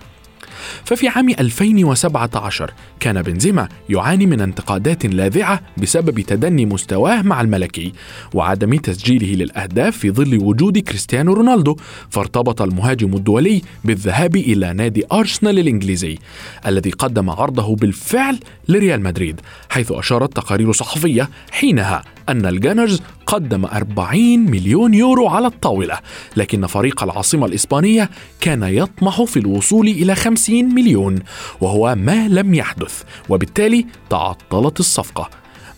ففي 0.84 1.08
عام 1.08 1.28
2017 1.30 2.70
كان 3.00 3.22
بنزيما 3.22 3.68
يعاني 3.88 4.26
من 4.26 4.40
انتقادات 4.40 5.06
لاذعة 5.06 5.60
بسبب 5.78 6.20
تدني 6.20 6.66
مستواه 6.66 7.22
مع 7.22 7.40
الملكي 7.40 7.92
وعدم 8.34 8.76
تسجيله 8.76 9.44
للأهداف 9.44 9.96
في 9.98 10.10
ظل 10.10 10.38
وجود 10.42 10.78
كريستيانو 10.78 11.32
رونالدو 11.32 11.76
فارتبط 12.10 12.62
المهاجم 12.62 13.14
الدولي 13.14 13.62
بالذهاب 13.84 14.36
إلى 14.36 14.72
نادي 14.72 15.04
أرسنال 15.12 15.58
الإنجليزي 15.58 16.18
الذي 16.66 16.90
قدم 16.90 17.30
عرضه 17.30 17.76
بالفعل 17.76 18.38
لريال 18.68 19.02
مدريد 19.02 19.40
حيث 19.68 19.92
أشارت 19.92 20.36
تقارير 20.36 20.72
صحفية 20.72 21.28
حينها 21.50 22.04
أن 22.32 22.46
الجانرز 22.46 23.02
قدم 23.26 23.64
40 23.64 24.38
مليون 24.38 24.94
يورو 24.94 25.28
على 25.28 25.46
الطاولة 25.46 25.98
لكن 26.36 26.66
فريق 26.66 27.02
العاصمة 27.02 27.46
الإسبانية 27.46 28.10
كان 28.40 28.62
يطمح 28.62 29.22
في 29.22 29.38
الوصول 29.38 29.88
إلى 29.88 30.14
50 30.14 30.74
مليون 30.74 31.18
وهو 31.60 31.94
ما 31.94 32.28
لم 32.28 32.54
يحدث 32.54 33.02
وبالتالي 33.28 33.86
تعطلت 34.10 34.80
الصفقة. 34.80 35.30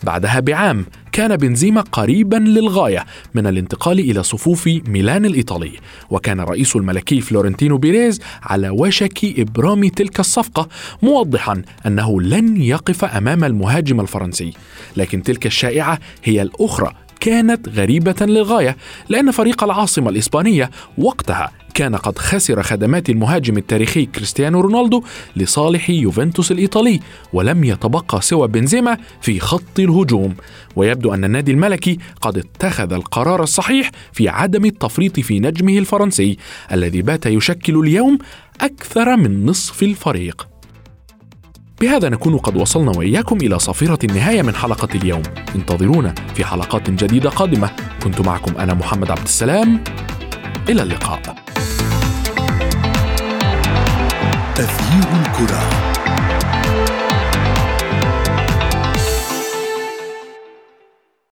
بعدها 0.03 0.39
بعام 0.39 0.85
كان 1.15 1.37
بنزيما 1.37 1.81
قريبا 1.81 2.35
للغاية 2.35 3.05
من 3.33 3.47
الانتقال 3.47 3.99
إلى 3.99 4.23
صفوف 4.23 4.67
ميلان 4.67 5.25
الإيطالي 5.25 5.71
وكان 6.09 6.39
رئيس 6.39 6.75
الملكي 6.75 7.21
فلورنتينو 7.21 7.77
بيريز 7.77 8.21
على 8.43 8.69
وشك 8.69 9.39
إبرام 9.39 9.87
تلك 9.87 10.19
الصفقة 10.19 10.67
موضحا 11.01 11.61
أنه 11.85 12.21
لن 12.21 12.61
يقف 12.61 13.05
أمام 13.05 13.43
المهاجم 13.43 13.99
الفرنسي. 13.99 14.53
لكن 14.97 15.23
تلك 15.23 15.45
الشائعة 15.45 15.99
هي 16.23 16.41
الأخرى 16.41 17.04
كانت 17.25 17.69
غريبة 17.69 18.15
للغاية 18.21 18.77
لأن 19.09 19.31
فريق 19.31 19.63
العاصمة 19.63 20.09
الإسبانية 20.09 20.71
وقتها 20.97 21.51
كان 21.73 21.95
قد 21.95 22.17
خسر 22.17 22.63
خدمات 22.63 23.09
المهاجم 23.09 23.57
التاريخي 23.57 24.05
كريستيانو 24.05 24.61
رونالدو 24.61 25.03
لصالح 25.35 25.89
يوفنتوس 25.89 26.51
الإيطالي 26.51 26.99
ولم 27.33 27.63
يتبقى 27.63 28.21
سوى 28.21 28.47
بنزيما 28.47 28.97
في 29.21 29.39
خط 29.39 29.79
الهجوم. 29.79 30.35
ويبدو 30.75 31.13
أن 31.13 31.23
النادي 31.23 31.51
الملكي 31.51 31.97
قد 32.21 32.37
اتخذ 32.37 32.93
القرار 32.93 33.43
الصحيح 33.43 33.91
في 34.13 34.29
عدم 34.29 34.65
التفريط 34.65 35.19
في 35.19 35.39
نجمه 35.39 35.77
الفرنسي 35.77 36.37
الذي 36.71 37.01
بات 37.01 37.25
يشكل 37.25 37.79
اليوم 37.79 38.17
أكثر 38.61 39.15
من 39.15 39.45
نصف 39.45 39.83
الفريق. 39.83 40.54
بهذا 41.81 42.09
نكون 42.09 42.37
قد 42.37 42.55
وصلنا 42.55 42.91
وإياكم 42.97 43.37
إلى 43.37 43.59
صافره 43.59 43.99
النهاية 44.03 44.41
من 44.41 44.55
حلقة 44.55 44.87
اليوم. 44.95 45.21
انتظرونا 45.55 46.15
في 46.35 46.45
حلقات 46.45 46.89
جديدة 46.89 47.29
قادمة. 47.29 47.69
كنت 48.03 48.21
معكم 48.21 48.57
أنا 48.57 48.73
محمد 48.73 49.11
عبد 49.11 49.23
السلام. 49.23 49.83
إلى 50.69 50.83
اللقاء. 50.83 51.35
تغيير 54.55 55.25
الكرة. 55.25 55.94